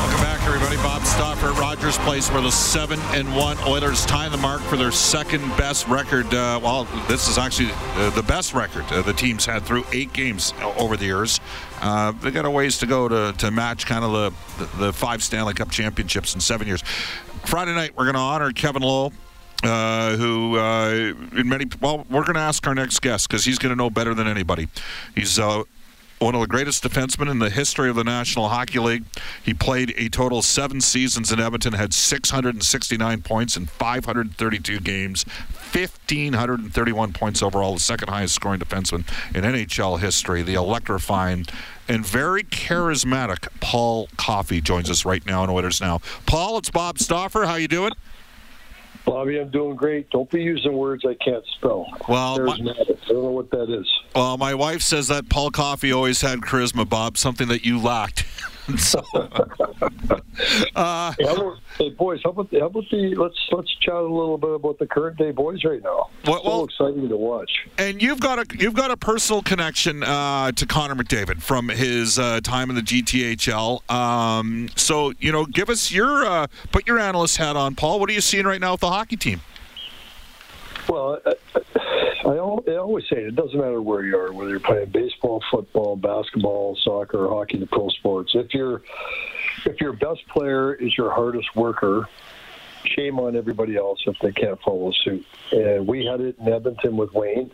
Everybody. 0.44 0.76
Bob 0.76 1.04
Stauffer 1.04 1.46
at 1.46 1.58
Rogers 1.58 1.96
Place, 1.98 2.28
where 2.32 2.42
the 2.42 2.50
seven 2.50 2.98
and 3.12 3.34
one 3.36 3.56
Oilers 3.66 4.04
tie 4.04 4.28
the 4.28 4.36
mark 4.36 4.60
for 4.62 4.76
their 4.76 4.90
second 4.90 5.42
best 5.56 5.86
record. 5.86 6.26
Uh, 6.26 6.58
well, 6.62 6.84
this 7.08 7.28
is 7.28 7.38
actually 7.38 7.70
uh, 7.72 8.10
the 8.10 8.22
best 8.24 8.52
record 8.52 8.84
uh, 8.90 9.02
the 9.02 9.12
team's 9.12 9.46
had 9.46 9.62
through 9.62 9.84
eight 9.92 10.12
games 10.12 10.52
over 10.76 10.96
the 10.96 11.04
years. 11.04 11.38
Uh, 11.80 12.10
they 12.10 12.32
got 12.32 12.44
a 12.44 12.50
ways 12.50 12.78
to 12.78 12.86
go 12.86 13.06
to, 13.06 13.32
to 13.38 13.52
match 13.52 13.86
kind 13.86 14.04
of 14.04 14.12
the, 14.58 14.64
the, 14.64 14.76
the 14.86 14.92
five 14.92 15.22
Stanley 15.22 15.54
Cup 15.54 15.70
championships 15.70 16.34
in 16.34 16.40
seven 16.40 16.66
years. 16.66 16.82
Friday 17.44 17.74
night, 17.74 17.96
we're 17.96 18.04
going 18.04 18.14
to 18.14 18.20
honor 18.20 18.50
Kevin 18.52 18.82
Lowe. 18.82 19.12
Uh, 19.62 20.16
who 20.16 20.58
uh, 20.58 20.90
in 20.90 21.48
many 21.48 21.66
well 21.80 22.04
we're 22.10 22.24
going 22.24 22.34
to 22.34 22.40
ask 22.40 22.66
our 22.66 22.74
next 22.74 23.00
guest 23.00 23.28
because 23.28 23.44
he's 23.44 23.60
going 23.60 23.70
to 23.70 23.76
know 23.76 23.88
better 23.88 24.12
than 24.12 24.26
anybody 24.26 24.66
he's 25.14 25.38
uh, 25.38 25.62
one 26.22 26.36
of 26.36 26.40
the 26.40 26.46
greatest 26.46 26.84
defensemen 26.84 27.28
in 27.28 27.40
the 27.40 27.50
history 27.50 27.90
of 27.90 27.96
the 27.96 28.04
National 28.04 28.48
Hockey 28.48 28.78
League. 28.78 29.04
He 29.42 29.52
played 29.52 29.92
a 29.96 30.08
total 30.08 30.40
seven 30.40 30.80
seasons 30.80 31.32
in 31.32 31.40
Edmonton, 31.40 31.72
had 31.72 31.92
669 31.92 33.22
points 33.22 33.56
in 33.56 33.66
532 33.66 34.78
games, 34.80 35.24
1,531 35.74 37.12
points 37.12 37.42
overall, 37.42 37.74
the 37.74 37.80
second 37.80 38.08
highest 38.08 38.36
scoring 38.36 38.60
defenseman 38.60 39.04
in 39.34 39.42
NHL 39.42 39.98
history. 39.98 40.42
The 40.42 40.54
electrifying 40.54 41.46
and 41.88 42.06
very 42.06 42.44
charismatic 42.44 43.48
Paul 43.60 44.08
Coffey 44.16 44.60
joins 44.60 44.88
us 44.90 45.04
right 45.04 45.26
now 45.26 45.42
in 45.42 45.50
Oilers 45.50 45.80
Now. 45.80 46.00
Paul, 46.26 46.58
it's 46.58 46.70
Bob 46.70 47.00
Stauffer. 47.00 47.46
How 47.46 47.56
you 47.56 47.68
doing? 47.68 47.92
Bobby, 49.04 49.38
I'm 49.38 49.50
doing 49.50 49.76
great. 49.76 50.10
Don't 50.10 50.30
be 50.30 50.42
using 50.42 50.72
words 50.72 51.04
I 51.04 51.14
can't 51.22 51.44
spell. 51.56 51.86
Well, 52.08 52.38
my, 52.44 52.52
I 52.52 52.56
don't 52.56 53.08
know 53.08 53.30
what 53.30 53.50
that 53.50 53.70
is. 53.70 53.86
Well, 54.14 54.38
my 54.38 54.54
wife 54.54 54.82
says 54.82 55.08
that 55.08 55.28
Paul 55.28 55.50
Coffey 55.50 55.92
always 55.92 56.20
had 56.20 56.40
charisma, 56.40 56.88
Bob, 56.88 57.18
something 57.18 57.48
that 57.48 57.64
you 57.64 57.78
lacked. 57.80 58.24
so, 58.78 59.02
uh, 60.76 61.12
hey, 61.78 61.90
boys, 61.90 62.20
how 62.24 62.30
about, 62.30 62.48
how 62.52 62.66
about 62.66 62.84
the 62.90 63.14
let's 63.16 63.36
let's 63.50 63.74
chat 63.80 63.94
a 63.94 64.00
little 64.00 64.38
bit 64.38 64.54
about 64.54 64.78
the 64.78 64.86
current 64.86 65.16
day 65.16 65.32
boys 65.32 65.64
right 65.64 65.82
now. 65.82 66.10
Well, 66.26 66.42
so 66.44 66.64
exciting 66.64 67.08
to 67.08 67.16
watch. 67.16 67.50
And 67.78 68.00
you've 68.00 68.20
got 68.20 68.38
a 68.38 68.56
you've 68.58 68.74
got 68.74 68.90
a 68.90 68.96
personal 68.96 69.42
connection 69.42 70.02
uh, 70.02 70.52
to 70.52 70.66
Connor 70.66 70.94
McDavid 70.94 71.42
from 71.42 71.68
his 71.68 72.18
uh, 72.18 72.40
time 72.40 72.70
in 72.70 72.76
the 72.76 72.82
GTHL. 72.82 73.90
Um, 73.90 74.68
so 74.76 75.12
you 75.18 75.32
know, 75.32 75.44
give 75.44 75.68
us 75.68 75.90
your 75.90 76.24
uh, 76.24 76.46
put 76.70 76.86
your 76.86 76.98
analyst 76.98 77.38
hat 77.38 77.56
on, 77.56 77.74
Paul. 77.74 78.00
What 78.00 78.10
are 78.10 78.14
you 78.14 78.20
seeing 78.20 78.46
right 78.46 78.60
now 78.60 78.72
with 78.72 78.80
the 78.80 78.90
hockey 78.90 79.16
team? 79.16 79.40
Well, 80.88 81.20
I, 81.26 81.34
I, 81.54 81.60
always 82.24 83.04
say 83.08 83.16
it 83.16 83.36
doesn't 83.36 83.58
matter 83.58 83.80
where 83.80 84.04
you 84.04 84.16
are, 84.16 84.32
whether 84.32 84.50
you're 84.50 84.60
playing 84.60 84.90
baseball, 84.90 85.42
football, 85.50 85.96
basketball, 85.96 86.76
soccer, 86.76 87.28
hockey, 87.28 87.58
the 87.58 87.66
pro 87.66 87.88
sports. 87.88 88.32
If 88.34 88.54
your 88.54 88.82
if 89.64 89.80
your 89.80 89.92
best 89.92 90.26
player 90.28 90.74
is 90.74 90.96
your 90.96 91.10
hardest 91.10 91.54
worker, 91.56 92.08
shame 92.84 93.18
on 93.18 93.36
everybody 93.36 93.76
else 93.76 94.00
if 94.06 94.18
they 94.20 94.32
can't 94.32 94.60
follow 94.62 94.92
suit. 94.92 95.26
And 95.52 95.86
we 95.86 96.04
had 96.04 96.20
it 96.20 96.36
in 96.38 96.52
Edmonton 96.52 96.96
with 96.96 97.12
Wayne. 97.12 97.50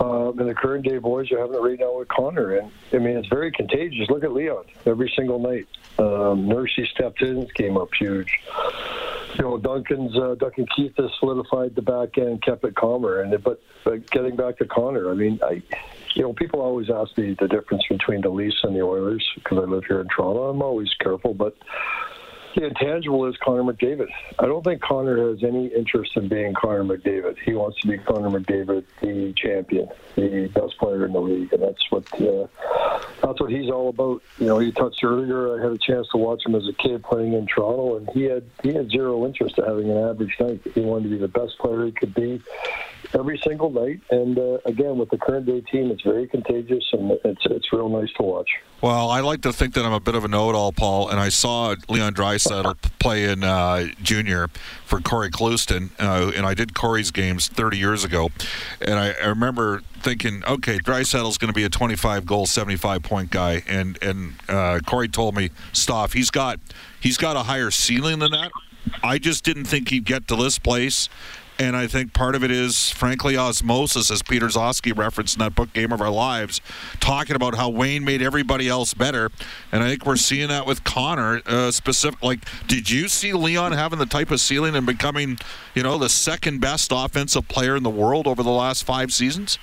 Um, 0.00 0.38
and 0.38 0.48
the 0.48 0.54
current 0.54 0.86
day 0.86 0.96
boys 0.96 1.30
are 1.30 1.38
having 1.38 1.56
it 1.56 1.60
right 1.60 1.78
now 1.78 1.98
with 1.98 2.08
Connor. 2.08 2.56
And 2.56 2.72
I 2.92 2.98
mean, 2.98 3.18
it's 3.18 3.28
very 3.28 3.52
contagious. 3.52 4.08
Look 4.08 4.24
at 4.24 4.32
Leon 4.32 4.64
every 4.86 5.12
single 5.14 5.38
night. 5.38 5.68
Um, 5.98 6.48
Nursey 6.48 6.86
stepped 6.86 7.20
in, 7.20 7.46
came 7.54 7.76
up 7.76 7.90
huge 7.92 8.38
you 9.34 9.42
know, 9.42 9.58
Duncan's 9.58 10.16
uh, 10.16 10.34
Duncan 10.38 10.66
Keith 10.74 10.92
has 10.96 11.10
solidified 11.18 11.74
the 11.74 11.82
back 11.82 12.18
end, 12.18 12.42
kept 12.42 12.64
it 12.64 12.74
calmer. 12.74 13.20
And 13.20 13.42
but, 13.42 13.62
but 13.84 14.10
getting 14.10 14.36
back 14.36 14.58
to 14.58 14.66
Connor, 14.66 15.10
I 15.10 15.14
mean, 15.14 15.38
I, 15.42 15.62
you 16.14 16.22
know, 16.22 16.32
people 16.32 16.60
always 16.60 16.90
ask 16.90 17.16
me 17.16 17.36
the 17.38 17.48
difference 17.48 17.84
between 17.88 18.20
the 18.20 18.30
Leafs 18.30 18.60
and 18.62 18.74
the 18.74 18.82
Oilers 18.82 19.28
because 19.36 19.58
I 19.58 19.62
live 19.62 19.84
here 19.86 20.00
in 20.00 20.08
Toronto. 20.08 20.48
I'm 20.48 20.62
always 20.62 20.92
careful, 21.00 21.34
but 21.34 21.56
the 22.54 22.66
intangible 22.66 23.26
is 23.26 23.36
Connor 23.36 23.62
McDavid. 23.62 24.08
I 24.38 24.46
don't 24.46 24.64
think 24.64 24.82
Connor 24.82 25.30
has 25.30 25.42
any 25.44 25.66
interest 25.68 26.16
in 26.16 26.28
being 26.28 26.54
Connor 26.54 26.84
McDavid. 26.84 27.36
He 27.44 27.54
wants 27.54 27.80
to 27.80 27.88
be 27.88 27.98
Connor 27.98 28.30
McDavid, 28.30 28.84
the 29.00 29.32
champion, 29.34 29.88
the 30.16 30.50
best 30.54 30.76
player 30.78 31.06
in 31.06 31.12
the 31.12 31.20
league, 31.20 31.52
and 31.52 31.62
that's 31.62 31.90
what 31.90 32.04
uh, 32.20 32.46
that's 33.22 33.40
what 33.40 33.50
he's 33.50 33.70
all 33.70 33.88
about. 33.88 34.22
You 34.38 34.46
know, 34.46 34.58
you 34.58 34.72
touched 34.72 35.04
earlier. 35.04 35.58
I 35.58 35.62
had 35.62 35.72
a 35.72 35.78
chance 35.78 36.08
to 36.12 36.16
watch 36.16 36.44
him 36.44 36.54
as 36.54 36.66
a 36.68 36.72
kid 36.72 37.02
playing 37.02 37.34
in 37.34 37.46
Toronto, 37.46 37.96
and 37.98 38.10
he 38.10 38.24
had 38.24 38.44
he 38.62 38.72
had 38.72 38.90
zero 38.90 39.26
interest 39.26 39.58
in 39.58 39.64
having 39.64 39.90
an 39.90 39.96
average 39.96 40.36
night. 40.40 40.60
He 40.74 40.80
wanted 40.80 41.04
to 41.04 41.10
be 41.10 41.18
the 41.18 41.28
best 41.28 41.58
player 41.58 41.86
he 41.86 41.92
could 41.92 42.14
be 42.14 42.42
every 43.14 43.40
single 43.44 43.70
night. 43.70 44.00
And 44.10 44.38
uh, 44.38 44.58
again, 44.64 44.98
with 44.98 45.10
the 45.10 45.18
current 45.18 45.46
day 45.46 45.60
team, 45.60 45.90
it's 45.90 46.02
very 46.02 46.26
contagious, 46.26 46.84
and 46.92 47.10
it's 47.24 47.42
it's 47.46 47.72
real 47.72 47.88
nice 47.88 48.12
to 48.14 48.22
watch. 48.22 48.48
Well, 48.80 49.10
I 49.10 49.20
like 49.20 49.42
to 49.42 49.52
think 49.52 49.74
that 49.74 49.84
I'm 49.84 49.92
a 49.92 50.00
bit 50.00 50.14
of 50.14 50.24
a 50.24 50.28
know-it-all, 50.28 50.72
Paul, 50.72 51.10
and 51.10 51.20
I 51.20 51.28
saw 51.28 51.74
Leon 51.88 52.14
Draisaitl 52.14 52.76
play 52.98 53.24
in 53.24 53.44
uh, 53.44 53.88
junior 54.02 54.48
for 54.86 55.00
Cory 55.00 55.30
Clouston, 55.30 55.90
uh, 55.98 56.32
and 56.34 56.46
I 56.46 56.54
did 56.54 56.74
Cory's 56.74 57.10
games 57.10 57.46
30 57.46 57.76
years 57.76 58.04
ago, 58.04 58.30
and 58.80 58.94
I, 58.94 59.12
I 59.22 59.26
remember 59.26 59.82
thinking, 60.00 60.42
okay, 60.46 60.78
Draisaitl's 60.78 61.36
going 61.36 61.52
to 61.52 61.54
be 61.54 61.64
a 61.64 61.68
25 61.68 62.24
goal, 62.24 62.46
75 62.46 63.02
point 63.02 63.30
guy, 63.30 63.62
and 63.66 63.98
and 64.02 64.34
uh, 64.48 64.80
Cory 64.86 65.08
told 65.08 65.34
me, 65.36 65.50
Stoff, 65.72 66.14
he's 66.14 66.30
got 66.30 66.58
he's 67.00 67.18
got 67.18 67.36
a 67.36 67.42
higher 67.42 67.70
ceiling 67.70 68.20
than 68.20 68.30
that. 68.30 68.50
I 69.02 69.18
just 69.18 69.44
didn't 69.44 69.66
think 69.66 69.90
he'd 69.90 70.04
get 70.04 70.26
to 70.28 70.36
this 70.36 70.58
place 70.58 71.08
and 71.60 71.76
I 71.76 71.86
think 71.86 72.14
part 72.14 72.34
of 72.34 72.42
it 72.42 72.50
is, 72.50 72.88
frankly, 72.88 73.36
osmosis, 73.36 74.10
as 74.10 74.22
Peter 74.22 74.46
Gzowski 74.46 74.96
referenced 74.96 75.36
in 75.36 75.40
that 75.40 75.54
book, 75.54 75.70
Game 75.74 75.92
of 75.92 76.00
Our 76.00 76.08
Lives, 76.08 76.62
talking 77.00 77.36
about 77.36 77.54
how 77.54 77.68
Wayne 77.68 78.02
made 78.02 78.22
everybody 78.22 78.66
else 78.66 78.94
better. 78.94 79.30
And 79.70 79.82
I 79.82 79.90
think 79.90 80.06
we're 80.06 80.16
seeing 80.16 80.48
that 80.48 80.66
with 80.66 80.84
Connor. 80.84 81.42
Uh, 81.44 81.70
specific, 81.70 82.22
like, 82.22 82.46
did 82.66 82.90
you 82.90 83.08
see 83.08 83.34
Leon 83.34 83.72
having 83.72 83.98
the 83.98 84.06
type 84.06 84.30
of 84.30 84.40
ceiling 84.40 84.74
and 84.74 84.86
becoming, 84.86 85.38
you 85.74 85.82
know, 85.82 85.98
the 85.98 86.08
second 86.08 86.62
best 86.62 86.92
offensive 86.94 87.46
player 87.48 87.76
in 87.76 87.82
the 87.82 87.90
world 87.90 88.26
over 88.26 88.42
the 88.42 88.48
last 88.48 88.84
five 88.84 89.12
seasons? 89.12 89.58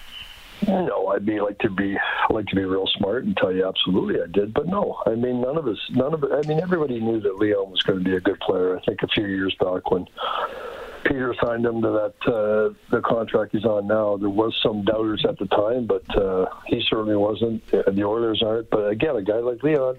No, 0.68 1.08
I'd 1.08 1.26
be 1.26 1.40
like 1.40 1.58
to 1.60 1.70
be 1.70 1.98
like 2.30 2.46
to 2.48 2.56
be 2.56 2.64
real 2.64 2.88
smart 2.98 3.26
and 3.26 3.36
tell 3.38 3.52
you 3.52 3.68
absolutely 3.68 4.22
I 4.22 4.26
did, 4.32 4.54
but 4.54 4.68
no. 4.68 4.98
I 5.06 5.12
mean, 5.12 5.42
none 5.42 5.58
of 5.58 5.68
us, 5.68 5.78
none 5.92 6.14
of. 6.14 6.24
I 6.24 6.48
mean, 6.48 6.60
everybody 6.60 7.00
knew 7.00 7.20
that 7.22 7.38
Leon 7.38 7.72
was 7.72 7.82
going 7.84 8.00
to 8.00 8.06
be 8.06 8.16
a 8.16 8.20
good 8.20 8.40
player. 8.40 8.76
I 8.78 8.82
think 8.82 9.04
a 9.04 9.08
few 9.08 9.28
years 9.28 9.56
back 9.60 9.92
when 9.92 10.08
Peter 11.08 11.34
signed 11.42 11.66
him 11.66 11.82
to 11.82 11.90
that 11.90 12.34
uh, 12.34 12.74
the 12.92 13.02
contract 13.02 13.54
he's 13.54 13.64
on 13.64 13.88
now. 13.88 14.18
There 14.18 14.30
was 14.30 14.54
some 14.62 14.84
doubters 14.84 15.26
at 15.28 15.40
the 15.40 15.46
time, 15.48 15.86
but 15.86 16.04
uh, 16.18 16.48
he 16.66 16.84
certainly 16.90 17.16
wasn't. 17.16 17.66
The 17.68 18.04
Oilers 18.04 18.44
aren't. 18.44 18.70
But 18.70 18.90
again, 18.90 19.16
a 19.16 19.22
guy 19.22 19.38
like 19.38 19.64
Leon, 19.64 19.98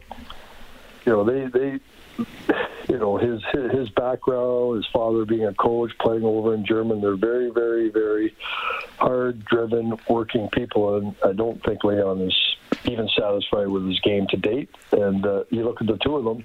you 1.06 1.12
know, 1.12 1.24
they 1.24 1.46
they 1.46 1.80
you 2.88 2.98
know 2.98 3.16
his 3.16 3.42
his 3.72 3.88
background, 3.90 4.76
his 4.76 4.86
father 4.92 5.24
being 5.24 5.46
a 5.46 5.54
coach, 5.54 5.92
playing 5.98 6.24
over 6.24 6.52
in 6.54 6.66
German. 6.66 7.00
They're 7.00 7.16
very, 7.16 7.50
very, 7.50 7.88
very 7.88 8.36
hard-driven, 8.98 9.96
working 10.10 10.48
people, 10.52 10.96
and 10.96 11.14
I 11.24 11.32
don't 11.32 11.62
think 11.64 11.84
Leon 11.84 12.20
is 12.20 12.36
even 12.84 13.08
satisfied 13.18 13.68
with 13.68 13.86
his 13.86 13.98
game 14.00 14.26
to 14.28 14.36
date. 14.36 14.68
And 14.92 15.24
uh, 15.24 15.44
you 15.48 15.64
look 15.64 15.80
at 15.80 15.86
the 15.86 15.96
two 15.96 16.16
of 16.16 16.24
them 16.24 16.44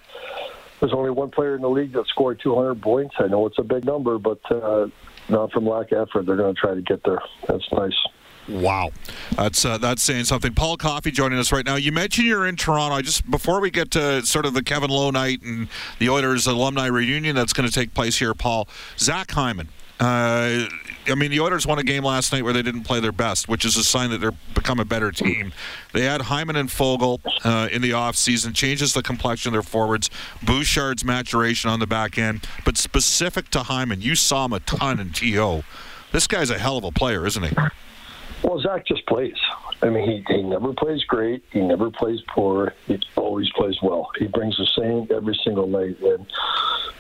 there's 0.84 0.92
only 0.92 1.12
one 1.12 1.32
player 1.32 1.56
in 1.56 1.62
the 1.62 1.70
league 1.70 1.94
that 1.94 2.06
scored 2.08 2.42
200 2.44 2.82
points. 2.82 3.16
I 3.18 3.28
know 3.28 3.46
it's 3.46 3.58
a 3.58 3.64
big 3.64 3.86
number, 3.86 4.18
but 4.18 4.40
uh, 4.52 4.88
not 5.30 5.50
from 5.54 5.66
lack 5.66 5.94
of 5.94 6.10
effort. 6.10 6.26
They're 6.26 6.36
going 6.36 6.54
to 6.54 6.60
try 6.60 6.74
to 6.74 6.82
get 6.82 7.02
there. 7.06 7.22
That's 7.48 7.64
nice. 7.72 7.96
Wow, 8.50 8.92
that's 9.38 9.64
uh, 9.64 9.78
that's 9.78 10.04
saying 10.04 10.26
something. 10.26 10.54
Paul 10.54 10.76
Coffey 10.76 11.12
joining 11.12 11.40
us 11.40 11.54
right 11.54 11.66
now. 11.66 11.78
You 11.78 11.94
mentioned 11.94 12.28
you're 12.28 12.46
in 12.46 12.58
Toronto. 12.58 12.98
I 12.98 13.02
just 13.02 13.32
before 13.32 13.62
we 13.62 13.72
get 13.72 13.92
to 13.92 14.26
sort 14.26 14.46
of 14.46 14.54
the 14.54 14.62
Kevin 14.62 14.90
Lowe 14.90 15.12
night 15.12 15.42
and 15.42 15.70
the 16.00 16.10
Oilers 16.10 16.48
alumni 16.48 16.88
reunion 16.88 17.34
that's 17.34 17.54
going 17.54 17.70
to 17.70 17.74
take 17.74 17.94
place 17.94 18.18
here, 18.18 18.34
Paul 18.34 18.68
Zach 18.98 19.32
Hyman 19.32 19.70
uh, 20.04 20.68
I 21.08 21.16
mean, 21.16 21.32
the 21.32 21.40
Oilers 21.40 21.68
won 21.68 21.80
a 21.80 21.84
game 21.84 22.04
last 22.04 22.32
night 22.32 22.44
where 22.44 22.54
they 22.54 22.62
didn't 22.62 22.84
play 22.84 23.00
their 23.00 23.12
best, 23.12 23.48
which 23.48 23.66
is 23.66 23.76
a 23.76 23.84
sign 23.84 24.10
that 24.12 24.20
they're 24.20 24.32
become 24.54 24.80
a 24.80 24.86
better 24.86 25.12
team. 25.12 25.54
They 25.92 26.04
had 26.04 26.22
Hyman 26.22 26.56
and 26.56 26.70
Foegele 26.70 27.20
uh, 27.44 27.68
in 27.72 27.82
the 27.82 27.92
offseason, 27.92 28.56
changes 28.56 28.94
the 28.94 29.04
complexion 29.04 29.50
of 29.50 29.54
their 29.54 29.62
forwards. 29.62 30.10
Bouchard's 30.42 31.04
maturation 31.04 31.70
on 31.70 31.80
the 31.80 31.88
back 31.88 32.18
end, 32.18 32.48
but 32.64 32.78
specific 32.78 33.50
to 33.50 33.64
Hyman, 33.64 34.02
you 34.02 34.16
saw 34.16 34.46
him 34.46 34.54
a 34.54 34.60
ton 34.62 35.00
in 35.00 35.12
TO. 35.12 35.64
This 36.12 36.28
guy's 36.28 36.50
a 36.50 36.58
hell 36.58 36.78
of 36.78 36.84
a 36.84 36.92
player, 36.92 37.26
isn't 37.26 37.44
he? 37.44 37.56
Well, 38.44 38.60
Zach 38.60 38.86
just 38.86 39.06
plays. 39.08 39.38
I 39.82 39.90
mean, 39.90 40.10
he, 40.10 40.34
he 40.34 40.44
never 40.44 40.74
plays 40.74 41.04
great. 41.06 41.44
He 41.52 41.60
never 41.62 41.90
plays 41.90 42.20
poor. 42.30 42.74
He 42.88 43.00
always 43.16 43.50
plays 43.52 43.76
well. 43.82 44.12
He 44.18 44.28
brings 44.28 44.58
the 44.58 44.68
same 44.78 45.08
every 45.16 45.38
single 45.44 45.68
night. 45.68 46.00
And 46.02 46.26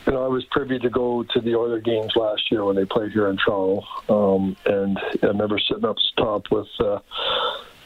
you 0.05 0.13
know, 0.13 0.23
I 0.23 0.27
was 0.27 0.43
privy 0.45 0.79
to 0.79 0.89
go 0.89 1.23
to 1.23 1.39
the 1.39 1.55
Oiler 1.55 1.79
games 1.79 2.13
last 2.15 2.51
year 2.51 2.65
when 2.65 2.75
they 2.75 2.85
played 2.85 3.11
here 3.11 3.29
in 3.29 3.37
Toronto, 3.37 3.83
um, 4.09 4.55
and 4.65 4.97
I 5.21 5.27
remember 5.27 5.59
sitting 5.59 5.85
up 5.85 5.97
top 6.17 6.51
with 6.51 6.67
uh, 6.79 6.99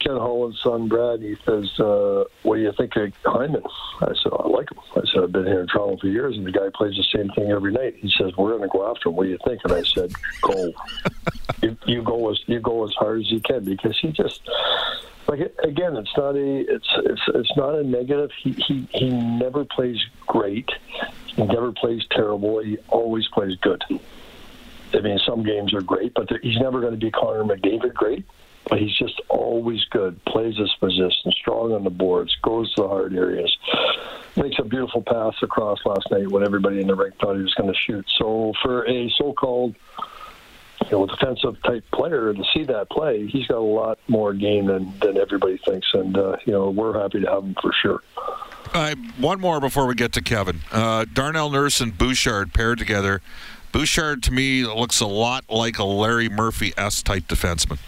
Ken 0.00 0.16
Holland's 0.16 0.60
son, 0.62 0.88
Brad, 0.88 1.20
he 1.20 1.36
says, 1.44 1.68
uh, 1.80 2.24
"What 2.42 2.56
do 2.56 2.62
you 2.62 2.72
think 2.76 2.96
of 2.96 3.12
Hyman?" 3.24 3.62
I 4.00 4.14
said, 4.22 4.32
"I 4.32 4.48
like 4.48 4.70
him." 4.70 4.78
I 4.96 5.00
said, 5.12 5.22
"I've 5.24 5.32
been 5.32 5.46
here 5.46 5.60
in 5.60 5.66
Toronto 5.66 5.96
for 6.00 6.06
years, 6.06 6.36
and 6.36 6.46
the 6.46 6.52
guy 6.52 6.68
plays 6.74 6.96
the 6.96 7.04
same 7.14 7.28
thing 7.30 7.50
every 7.50 7.72
night." 7.72 7.96
He 7.96 8.10
says, 8.16 8.32
"We're 8.36 8.56
going 8.56 8.62
to 8.62 8.68
go 8.68 8.90
after 8.90 9.08
him. 9.08 9.16
What 9.16 9.24
do 9.24 9.30
you 9.30 9.38
think?" 9.44 9.60
And 9.64 9.72
I 9.72 9.82
said, 9.82 10.12
"Go, 10.42 10.72
you, 11.62 11.76
you 11.86 12.02
go 12.02 12.30
as 12.30 12.40
you 12.46 12.60
go 12.60 12.84
as 12.84 12.92
hard 12.94 13.20
as 13.20 13.30
you 13.30 13.40
can 13.40 13.64
because 13.64 13.98
he 14.00 14.12
just." 14.12 14.48
Like 15.26 15.40
again, 15.62 15.94
it's 15.94 16.16
not 16.16 16.36
a 16.36 16.74
it's 16.74 16.88
it's 17.04 17.20
it's 17.34 17.54
not 17.54 17.74
a 17.74 17.84
negative. 17.84 18.30
He 18.42 18.52
he 18.52 18.88
he 18.92 19.10
never 19.10 19.66
plays 19.66 19.98
great. 20.26 20.70
Never 21.38 21.72
plays 21.72 22.02
terrible. 22.10 22.58
He 22.58 22.78
always 22.88 23.28
plays 23.28 23.56
good. 23.60 23.82
I 24.92 25.00
mean, 25.00 25.18
some 25.24 25.44
games 25.44 25.72
are 25.74 25.80
great, 25.80 26.14
but 26.14 26.28
he's 26.42 26.58
never 26.58 26.80
going 26.80 26.92
to 26.92 26.98
be 26.98 27.10
Connor 27.10 27.44
McDavid 27.44 27.94
great. 27.94 28.24
But 28.68 28.80
he's 28.80 28.96
just 28.96 29.20
always 29.28 29.82
good. 29.84 30.22
Plays 30.26 30.58
his 30.58 30.72
position, 30.74 31.32
strong 31.32 31.72
on 31.72 31.84
the 31.84 31.90
boards, 31.90 32.36
goes 32.42 32.74
to 32.74 32.82
the 32.82 32.88
hard 32.88 33.14
areas, 33.14 33.56
makes 34.36 34.58
a 34.58 34.64
beautiful 34.64 35.00
pass 35.00 35.34
across 35.42 35.78
last 35.86 36.10
night 36.10 36.28
when 36.28 36.44
everybody 36.44 36.80
in 36.80 36.86
the 36.86 36.94
rink 36.94 37.14
thought 37.18 37.36
he 37.36 37.42
was 37.42 37.54
going 37.54 37.72
to 37.72 37.78
shoot. 37.78 38.04
So 38.18 38.52
for 38.62 38.86
a 38.86 39.08
so-called 39.16 39.74
you 40.84 40.90
know, 40.90 41.06
defensive 41.06 41.62
type 41.62 41.84
player 41.92 42.32
to 42.32 42.44
see 42.54 42.64
that 42.64 42.90
play, 42.90 43.26
he's 43.26 43.46
got 43.46 43.58
a 43.58 43.60
lot 43.60 43.98
more 44.06 44.34
game 44.34 44.66
than, 44.66 44.92
than 45.00 45.18
everybody 45.18 45.58
thinks, 45.58 45.88
and 45.94 46.16
uh, 46.16 46.36
you 46.44 46.52
know 46.52 46.70
we're 46.70 46.98
happy 46.98 47.20
to 47.20 47.26
have 47.26 47.44
him 47.44 47.56
for 47.60 47.72
sure. 47.72 48.02
One 49.18 49.40
more 49.40 49.60
before 49.60 49.86
we 49.86 49.94
get 49.94 50.12
to 50.12 50.22
Kevin. 50.22 50.60
Uh, 50.70 51.04
Darnell 51.12 51.50
Nurse 51.50 51.80
and 51.80 51.96
Bouchard 51.96 52.52
paired 52.52 52.78
together. 52.78 53.20
Bouchard 53.72 54.22
to 54.24 54.32
me 54.32 54.64
looks 54.64 55.00
a 55.00 55.06
lot 55.06 55.44
like 55.50 55.78
a 55.78 55.84
Larry 55.84 56.28
Murphy 56.28 56.72
S 56.76 57.02
type 57.02 57.24
defenseman. 57.24 57.78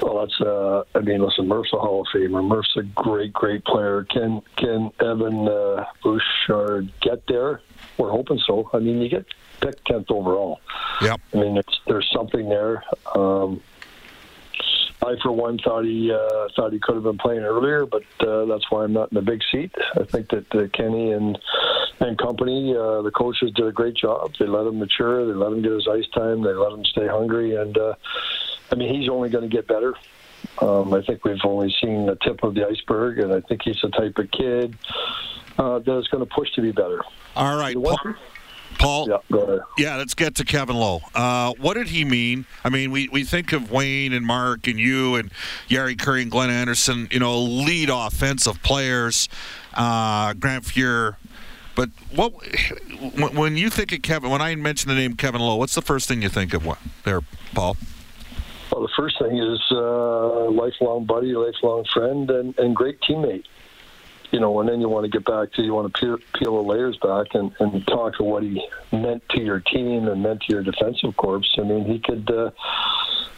Well, 0.00 0.20
that's. 0.20 0.40
Uh, 0.40 0.84
I 0.94 1.00
mean, 1.00 1.22
listen, 1.22 1.48
Murph's 1.48 1.72
a 1.72 1.78
Hall 1.78 2.02
of 2.02 2.06
Famer. 2.14 2.46
Murph's 2.46 2.76
a 2.76 2.82
great, 2.82 3.32
great 3.32 3.64
player. 3.64 4.04
Can 4.10 4.42
can 4.56 4.90
Evan 5.00 5.48
uh, 5.48 5.84
Bouchard 6.02 6.92
get 7.00 7.26
there? 7.26 7.60
We're 7.96 8.10
hoping 8.10 8.40
so. 8.46 8.68
I 8.72 8.78
mean, 8.78 9.00
you 9.00 9.08
get 9.08 9.26
picked 9.60 9.86
tenth 9.86 10.10
overall. 10.10 10.60
Yep. 11.00 11.20
I 11.32 11.36
mean, 11.36 11.54
there's, 11.54 11.80
there's 11.86 12.10
something 12.14 12.48
there. 12.48 12.84
Um, 13.14 13.62
I, 15.02 15.16
for 15.22 15.32
one, 15.32 15.58
thought 15.58 15.84
he 15.84 16.12
uh, 16.12 16.48
thought 16.56 16.72
he 16.72 16.78
could 16.78 16.94
have 16.94 17.04
been 17.04 17.18
playing 17.18 17.42
earlier, 17.42 17.84
but 17.84 18.04
uh, 18.20 18.46
that's 18.46 18.70
why 18.70 18.84
I'm 18.84 18.92
not 18.92 19.12
in 19.12 19.16
the 19.16 19.22
big 19.22 19.40
seat. 19.50 19.72
I 19.96 20.04
think 20.04 20.28
that 20.30 20.54
uh, 20.54 20.68
Kenny 20.68 21.12
and 21.12 21.38
and 22.00 22.18
company, 22.18 22.74
uh, 22.76 23.02
the 23.02 23.10
coaches 23.10 23.52
did 23.54 23.66
a 23.66 23.72
great 23.72 23.94
job. 23.94 24.32
They 24.38 24.46
let 24.46 24.66
him 24.66 24.78
mature. 24.78 25.26
They 25.26 25.32
let 25.32 25.52
him 25.52 25.62
get 25.62 25.72
his 25.72 25.88
ice 25.88 26.08
time. 26.14 26.42
They 26.42 26.52
let 26.52 26.72
him 26.72 26.84
stay 26.84 27.06
hungry, 27.06 27.56
and 27.56 27.76
uh, 27.76 27.94
I 28.72 28.76
mean, 28.76 28.94
he's 28.94 29.08
only 29.08 29.28
going 29.28 29.48
to 29.48 29.54
get 29.54 29.66
better. 29.66 29.94
Um, 30.60 30.92
I 30.92 31.02
think 31.02 31.24
we've 31.24 31.38
only 31.44 31.74
seen 31.80 32.06
the 32.06 32.16
tip 32.16 32.42
of 32.42 32.54
the 32.54 32.66
iceberg, 32.66 33.18
and 33.18 33.32
I 33.32 33.40
think 33.40 33.62
he's 33.64 33.80
the 33.82 33.90
type 33.90 34.18
of 34.18 34.30
kid 34.30 34.76
uh, 35.58 35.78
that 35.80 35.98
is 35.98 36.08
going 36.08 36.24
to 36.26 36.32
push 36.32 36.50
to 36.52 36.62
be 36.62 36.72
better. 36.72 37.00
All 37.36 37.56
right, 37.56 37.74
Paul. 37.74 38.14
Paul 38.78 39.08
yeah, 39.08 39.58
yeah, 39.78 39.96
let's 39.96 40.14
get 40.14 40.34
to 40.36 40.44
Kevin 40.44 40.76
Lowe. 40.76 41.00
Uh, 41.14 41.52
what 41.58 41.74
did 41.74 41.88
he 41.88 42.04
mean? 42.04 42.46
I 42.64 42.68
mean, 42.68 42.90
we, 42.90 43.08
we 43.08 43.24
think 43.24 43.52
of 43.52 43.70
Wayne 43.70 44.12
and 44.12 44.24
Mark 44.24 44.66
and 44.66 44.78
you 44.78 45.16
and 45.16 45.30
Jari 45.68 45.96
Kurri 45.96 46.22
and 46.22 46.30
Glenn 46.30 46.50
Anderson, 46.50 47.08
you 47.10 47.18
know, 47.18 47.38
lead 47.40 47.90
offensive 47.90 48.62
players, 48.62 49.28
uh, 49.74 50.34
Grant 50.34 50.64
Fuhr. 50.64 51.16
But 51.74 51.90
what 52.14 52.32
when 53.34 53.56
you 53.56 53.68
think 53.68 53.92
of 53.92 54.02
Kevin, 54.02 54.30
when 54.30 54.40
I 54.40 54.54
mention 54.54 54.88
the 54.88 54.94
name 54.94 55.16
Kevin 55.16 55.40
Lowe, 55.40 55.56
what's 55.56 55.74
the 55.74 55.82
first 55.82 56.08
thing 56.08 56.22
you 56.22 56.28
think 56.28 56.54
of? 56.54 56.64
What 56.64 56.78
there, 57.04 57.20
Paul? 57.52 57.76
Well, 58.70 58.82
the 58.82 58.92
first 58.96 59.18
thing 59.18 59.38
is 59.38 59.60
uh, 59.72 60.50
lifelong 60.50 61.04
buddy, 61.04 61.34
lifelong 61.34 61.84
friend, 61.92 62.30
and, 62.30 62.58
and 62.58 62.74
great 62.76 63.00
teammate 63.00 63.44
you 64.34 64.40
know, 64.40 64.58
and 64.58 64.68
then 64.68 64.80
you 64.80 64.88
want 64.88 65.04
to 65.04 65.08
get 65.08 65.24
back 65.24 65.52
to 65.52 65.62
you 65.62 65.72
want 65.72 65.94
to 65.94 66.00
peel, 66.00 66.18
peel 66.34 66.56
the 66.60 66.68
layers 66.68 66.96
back 66.96 67.28
and, 67.34 67.54
and 67.60 67.86
talk 67.86 68.16
to 68.16 68.24
what 68.24 68.42
he 68.42 68.60
meant 68.90 69.22
to 69.28 69.40
your 69.40 69.60
team 69.60 70.08
and 70.08 70.24
meant 70.24 70.42
to 70.42 70.52
your 70.52 70.64
defensive 70.64 71.16
corps. 71.16 71.40
I 71.56 71.60
mean, 71.60 71.84
he 71.84 72.00
could. 72.00 72.28
Uh, 72.28 72.50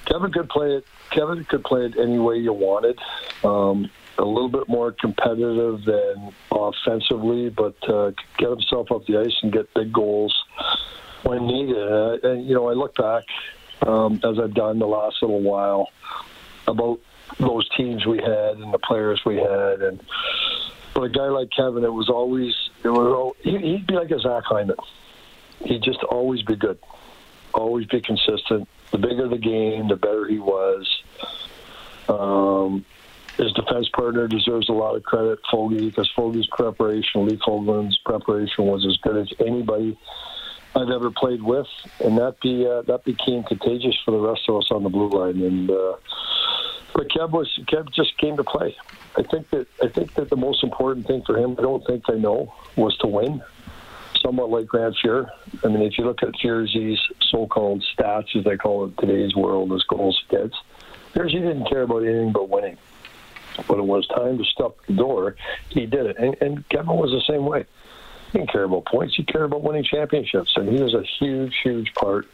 Kevin 0.06 0.32
could 0.32 0.48
play 0.48 0.76
it. 0.76 0.86
Kevin 1.10 1.44
could 1.44 1.64
play 1.64 1.84
it 1.84 1.98
any 1.98 2.18
way 2.18 2.38
you 2.38 2.54
wanted. 2.54 2.98
Um, 3.44 3.90
a 4.16 4.24
little 4.24 4.48
bit 4.48 4.68
more 4.68 4.90
competitive 4.90 5.84
than 5.84 6.32
offensively, 6.50 7.50
but 7.50 7.76
uh, 7.90 8.12
get 8.38 8.48
himself 8.48 8.90
up 8.90 9.04
the 9.04 9.18
ice 9.18 9.36
and 9.42 9.52
get 9.52 9.74
big 9.74 9.92
goals 9.92 10.34
when 11.24 11.46
needed. 11.46 11.76
Uh, 11.76 12.16
and 12.22 12.48
you 12.48 12.54
know, 12.54 12.70
I 12.70 12.72
look 12.72 12.94
back 12.94 13.24
um, 13.86 14.18
as 14.24 14.38
I've 14.38 14.54
done 14.54 14.78
the 14.78 14.86
last 14.86 15.20
little 15.20 15.42
while 15.42 15.90
about 16.66 17.00
those 17.38 17.68
teams 17.76 18.06
we 18.06 18.18
had 18.18 18.56
and 18.56 18.72
the 18.72 18.78
players 18.78 19.20
we 19.24 19.36
had, 19.36 19.82
and 19.82 20.02
but 20.94 21.02
a 21.02 21.08
guy 21.08 21.28
like 21.28 21.50
Kevin, 21.54 21.84
it 21.84 21.92
was 21.92 22.08
always 22.08 22.54
it 22.82 22.88
was 22.88 23.34
he'd 23.42 23.86
be 23.86 23.94
like 23.94 24.10
a 24.10 24.18
Zach 24.18 24.44
Hyman. 24.44 24.76
He'd 25.64 25.82
just 25.82 26.02
always 26.04 26.42
be 26.42 26.56
good, 26.56 26.78
always 27.52 27.86
be 27.86 28.00
consistent. 28.00 28.68
The 28.92 28.98
bigger 28.98 29.28
the 29.28 29.38
game, 29.38 29.88
the 29.88 29.96
better 29.96 30.26
he 30.26 30.38
was. 30.38 31.02
Um, 32.08 32.84
his 33.36 33.52
defense 33.52 33.88
partner 33.90 34.26
deserves 34.28 34.68
a 34.68 34.72
lot 34.72 34.96
of 34.96 35.02
credit, 35.02 35.38
Fogie, 35.50 35.90
because 35.90 36.10
Fogie's 36.16 36.46
preparation, 36.46 37.26
Lee 37.26 37.36
Fogolin's 37.36 37.98
preparation 38.04 38.64
was 38.64 38.86
as 38.86 38.96
good 38.98 39.16
as 39.16 39.28
anybody 39.40 39.98
I've 40.74 40.90
ever 40.90 41.10
played 41.10 41.42
with, 41.42 41.66
and 42.00 42.16
that 42.18 42.40
be 42.40 42.66
uh, 42.66 42.82
that 42.82 43.04
became 43.04 43.42
contagious 43.44 43.96
for 44.04 44.10
the 44.12 44.18
rest 44.18 44.42
of 44.48 44.56
us 44.56 44.68
on 44.70 44.82
the 44.82 44.88
blue 44.88 45.08
line. 45.08 45.42
And 45.42 45.70
uh, 45.70 45.96
but 46.96 47.08
Kev 47.08 47.30
was 47.30 47.46
Kev 47.70 47.92
just 47.92 48.16
came 48.16 48.38
to 48.38 48.44
play. 48.44 48.74
I 49.16 49.22
think 49.22 49.50
that 49.50 49.66
I 49.82 49.88
think 49.88 50.14
that 50.14 50.30
the 50.30 50.36
most 50.36 50.64
important 50.64 51.06
thing 51.06 51.22
for 51.26 51.36
him, 51.36 51.54
I 51.58 51.62
don't 51.62 51.86
think 51.86 52.04
I 52.08 52.14
know, 52.14 52.52
was 52.74 52.96
to 52.98 53.06
win. 53.06 53.42
Somewhat 54.22 54.48
like 54.48 54.66
Grant 54.66 54.96
Fuhr. 55.04 55.28
I 55.62 55.68
mean, 55.68 55.82
if 55.82 55.98
you 55.98 56.04
look 56.04 56.22
at 56.22 56.30
Fuhr's 56.42 57.06
so-called 57.30 57.84
stats, 57.94 58.34
as 58.34 58.44
they 58.44 58.56
call 58.56 58.86
it 58.86 58.96
today's 58.98 59.36
world, 59.36 59.72
as 59.74 59.82
goals 59.82 60.20
against, 60.28 60.56
Fuhr's 61.14 61.32
didn't 61.32 61.68
care 61.68 61.82
about 61.82 62.02
anything 62.02 62.32
but 62.32 62.48
winning. 62.48 62.78
When 63.66 63.78
it 63.78 63.84
was 63.84 64.06
time 64.08 64.38
to 64.38 64.44
stop 64.44 64.78
the 64.86 64.94
door, 64.94 65.36
he 65.68 65.84
did 65.84 66.06
it. 66.06 66.16
And, 66.18 66.34
and 66.40 66.68
Kevin 66.70 66.96
was 66.96 67.10
the 67.10 67.22
same 67.30 67.44
way. 67.44 67.66
He 68.32 68.38
didn't 68.38 68.50
care 68.52 68.64
about 68.64 68.86
points. 68.86 69.14
He 69.16 69.22
cared 69.22 69.44
about 69.44 69.62
winning 69.62 69.84
championships, 69.84 70.52
and 70.56 70.68
he 70.68 70.82
was 70.82 70.94
a 70.94 71.02
huge, 71.18 71.54
huge 71.62 71.92
part 71.94 72.26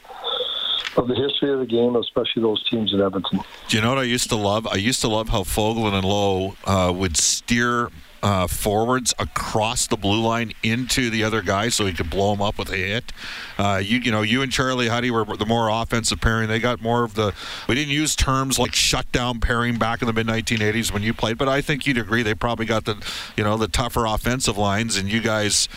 of 0.96 1.08
the 1.08 1.14
history 1.14 1.52
of 1.52 1.60
the 1.60 1.66
game, 1.66 1.96
especially 1.96 2.42
those 2.42 2.68
teams 2.68 2.92
in 2.92 3.00
Edmonton. 3.00 3.40
Do 3.68 3.76
you 3.76 3.82
know 3.82 3.90
what 3.90 3.98
I 3.98 4.04
used 4.04 4.28
to 4.30 4.36
love? 4.36 4.66
I 4.66 4.76
used 4.76 5.00
to 5.02 5.08
love 5.08 5.28
how 5.28 5.42
Fogolin 5.42 5.94
and 5.94 6.04
Lowe 6.04 6.54
uh, 6.64 6.92
would 6.94 7.16
steer 7.16 7.90
uh, 8.22 8.46
forwards 8.46 9.14
across 9.18 9.86
the 9.86 9.96
blue 9.96 10.22
line 10.22 10.52
into 10.62 11.10
the 11.10 11.24
other 11.24 11.42
guy 11.42 11.68
so 11.68 11.86
he 11.86 11.92
could 11.92 12.10
blow 12.10 12.32
him 12.32 12.40
up 12.40 12.58
with 12.58 12.70
a 12.70 12.76
hit. 12.76 13.12
Uh, 13.58 13.80
you 13.82 13.98
you 13.98 14.12
know 14.12 14.22
you 14.22 14.42
and 14.42 14.52
Charlie 14.52 14.88
Huddy 14.88 15.10
were 15.10 15.24
the 15.36 15.46
more 15.46 15.68
offensive 15.68 16.20
pairing. 16.20 16.48
They 16.48 16.58
got 16.58 16.80
more 16.80 17.04
of 17.04 17.14
the. 17.14 17.34
We 17.68 17.74
didn't 17.74 17.92
use 17.92 18.14
terms 18.14 18.58
like 18.58 18.74
shutdown 18.74 19.40
pairing 19.40 19.78
back 19.78 20.02
in 20.02 20.06
the 20.06 20.12
mid 20.12 20.26
1980s 20.26 20.92
when 20.92 21.02
you 21.02 21.12
played, 21.12 21.38
but 21.38 21.48
I 21.48 21.60
think 21.60 21.86
you'd 21.86 21.98
agree 21.98 22.22
they 22.22 22.34
probably 22.34 22.66
got 22.66 22.84
the 22.84 22.96
you 23.36 23.44
know 23.44 23.56
the 23.56 23.68
tougher 23.68 24.06
offensive 24.06 24.56
lines, 24.56 24.96
and 24.96 25.10
you 25.10 25.20
guys 25.20 25.68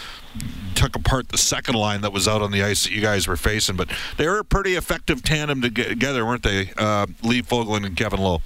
took 0.76 0.96
apart 0.96 1.30
the 1.30 1.38
second 1.38 1.76
line 1.76 2.02
that 2.02 2.12
was 2.12 2.28
out 2.28 2.42
on 2.42 2.52
the 2.52 2.62
ice 2.62 2.84
that 2.84 2.92
you 2.92 3.02
guys 3.02 3.28
were 3.28 3.38
facing. 3.38 3.76
But 3.76 3.90
they 4.18 4.28
were 4.28 4.40
a 4.40 4.44
pretty 4.44 4.76
effective 4.76 5.24
tandem 5.24 5.62
together, 5.62 6.26
weren't 6.26 6.44
they? 6.44 6.72
Uh, 6.78 7.08
Lee 7.24 7.42
Fogolin 7.42 7.86
and 7.86 7.96
Kevin 7.96 8.20
Lowe. 8.20 8.42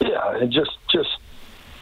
Yeah, 0.00 0.36
and 0.36 0.52
just 0.52 0.78
just 0.90 1.15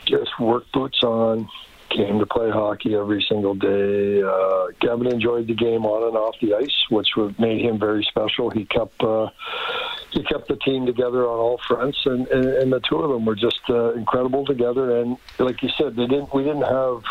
just 0.07 0.39
work 0.39 0.65
boots 0.73 1.03
on. 1.03 1.49
Came 1.91 2.19
to 2.19 2.27
play 2.27 2.51
hockey 2.51 2.97
every 2.97 3.25
single 3.29 3.55
day. 3.55 4.21
Uh, 4.21 4.67
Kevin 4.81 5.07
enjoyed 5.07 5.47
the 5.47 5.55
game 5.55 5.85
on 5.87 6.09
and 6.09 6.17
off 6.17 6.35
the 6.41 6.55
ice, 6.55 6.85
which 6.91 7.09
made 7.39 7.61
him 7.61 7.79
very 7.79 8.03
special. 8.05 8.51
He 8.51 8.65
kept 8.65 9.01
uh, 9.03 9.29
he 10.11 10.25
kept 10.25 10.49
the 10.49 10.57
team 10.57 10.87
together 10.87 11.29
on 11.29 11.39
all 11.39 11.61
fronts, 11.69 11.99
and, 12.07 12.27
and, 12.29 12.47
and 12.47 12.73
the 12.73 12.81
two 12.81 12.97
of 12.97 13.11
them 13.11 13.25
were 13.25 13.37
just 13.37 13.61
uh, 13.69 13.93
incredible 13.93 14.45
together. 14.45 14.99
And 14.99 15.19
like 15.39 15.63
you 15.63 15.69
said, 15.77 15.95
they 15.95 16.07
didn't 16.07 16.35
we 16.35 16.43
didn't 16.43 16.63
have 16.63 17.03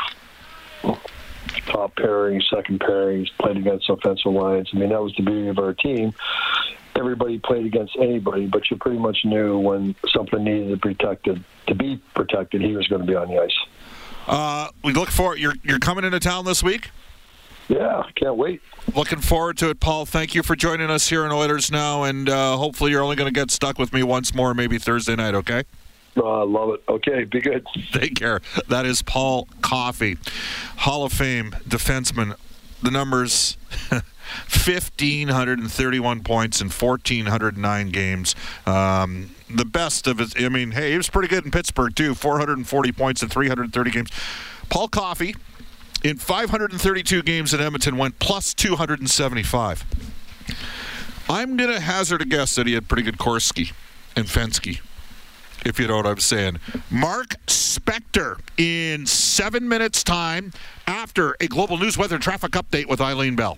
top 1.67 1.95
pairings, 1.95 2.43
second 2.49 2.79
pairings, 2.79 3.29
played 3.39 3.57
against 3.57 3.89
offensive 3.89 4.33
lines. 4.33 4.69
I 4.73 4.77
mean, 4.77 4.89
that 4.89 5.01
was 5.01 5.13
the 5.15 5.23
beauty 5.23 5.47
of 5.47 5.59
our 5.59 5.73
team. 5.73 6.13
Everybody 6.95 7.39
played 7.39 7.65
against 7.65 7.95
anybody, 7.97 8.45
but 8.45 8.69
you 8.69 8.77
pretty 8.77 8.99
much 8.99 9.19
knew 9.25 9.57
when 9.57 9.95
something 10.13 10.43
needed 10.43 10.69
to 10.69 10.87
be 10.87 10.93
protected 10.93 11.43
to 11.67 11.75
be 11.75 12.01
protected, 12.15 12.61
he 12.61 12.75
was 12.75 12.87
going 12.87 13.01
to 13.01 13.07
be 13.07 13.15
on 13.15 13.29
the 13.29 13.41
ice. 13.41 13.57
Uh, 14.27 14.69
we 14.83 14.93
look 14.93 15.09
forward. 15.09 15.39
you're 15.39 15.55
you're 15.63 15.79
coming 15.79 16.05
into 16.05 16.19
town 16.19 16.45
this 16.45 16.63
week. 16.63 16.91
Yeah, 17.69 18.03
can't 18.15 18.35
wait. 18.35 18.61
Looking 18.93 19.19
forward 19.19 19.57
to 19.57 19.69
it, 19.69 19.79
Paul. 19.79 20.05
Thank 20.05 20.35
you 20.35 20.43
for 20.43 20.55
joining 20.55 20.89
us 20.89 21.09
here 21.09 21.25
in 21.25 21.31
Oilers 21.31 21.71
now, 21.71 22.03
and 22.03 22.29
uh, 22.29 22.57
hopefully 22.57 22.91
you're 22.91 23.01
only 23.01 23.15
going 23.15 23.33
to 23.33 23.39
get 23.39 23.51
stuck 23.51 23.79
with 23.79 23.93
me 23.93 24.03
once 24.03 24.35
more, 24.35 24.53
maybe 24.53 24.77
Thursday 24.77 25.15
night. 25.15 25.33
Okay. 25.33 25.63
Oh, 26.17 26.41
I 26.41 26.43
love 26.43 26.73
it. 26.75 26.83
Okay, 26.87 27.23
be 27.23 27.41
good. 27.41 27.65
Take 27.91 28.15
care. 28.15 28.41
That 28.67 28.85
is 28.85 29.01
Paul 29.01 29.47
Coffey, 29.61 30.17
Hall 30.77 31.05
of 31.05 31.13
Fame 31.13 31.55
defenseman. 31.67 32.35
The 32.83 32.91
numbers 32.91 33.57
1,531 34.47 36.23
points 36.23 36.61
in 36.61 36.69
1,409 36.69 37.89
games. 37.89 38.35
Um, 38.65 39.35
the 39.49 39.65
best 39.65 40.07
of 40.07 40.19
his, 40.19 40.33
I 40.37 40.49
mean, 40.49 40.71
hey, 40.71 40.91
he 40.91 40.97
was 40.97 41.09
pretty 41.09 41.27
good 41.27 41.45
in 41.45 41.51
Pittsburgh, 41.51 41.95
too. 41.95 42.15
440 42.15 42.91
points 42.91 43.21
in 43.23 43.29
330 43.29 43.91
games. 43.91 44.09
Paul 44.69 44.87
Coffey, 44.87 45.35
in 46.03 46.17
532 46.17 47.23
games 47.23 47.53
in 47.53 47.61
Edmonton, 47.61 47.97
went 47.97 48.19
plus 48.19 48.53
275. 48.53 49.85
I'm 51.29 51.55
going 51.55 51.69
to 51.69 51.79
hazard 51.79 52.21
a 52.21 52.25
guess 52.25 52.55
that 52.55 52.67
he 52.67 52.73
had 52.73 52.87
pretty 52.87 53.03
good 53.03 53.17
Corsi 53.17 53.71
and 54.15 54.29
Fenwick, 54.29 54.81
if 55.65 55.79
you 55.79 55.87
know 55.87 55.97
what 55.97 56.05
I'm 56.05 56.19
saying. 56.19 56.59
Mark 56.89 57.35
Spector 57.47 58.39
in 58.57 59.05
seven 59.05 59.67
minutes' 59.67 60.03
time 60.03 60.51
after 60.85 61.35
a 61.39 61.47
global 61.47 61.77
news 61.77 61.97
weather 61.97 62.19
traffic 62.19 62.51
update 62.51 62.87
with 62.87 62.99
Eileen 62.99 63.35
Bell. 63.35 63.57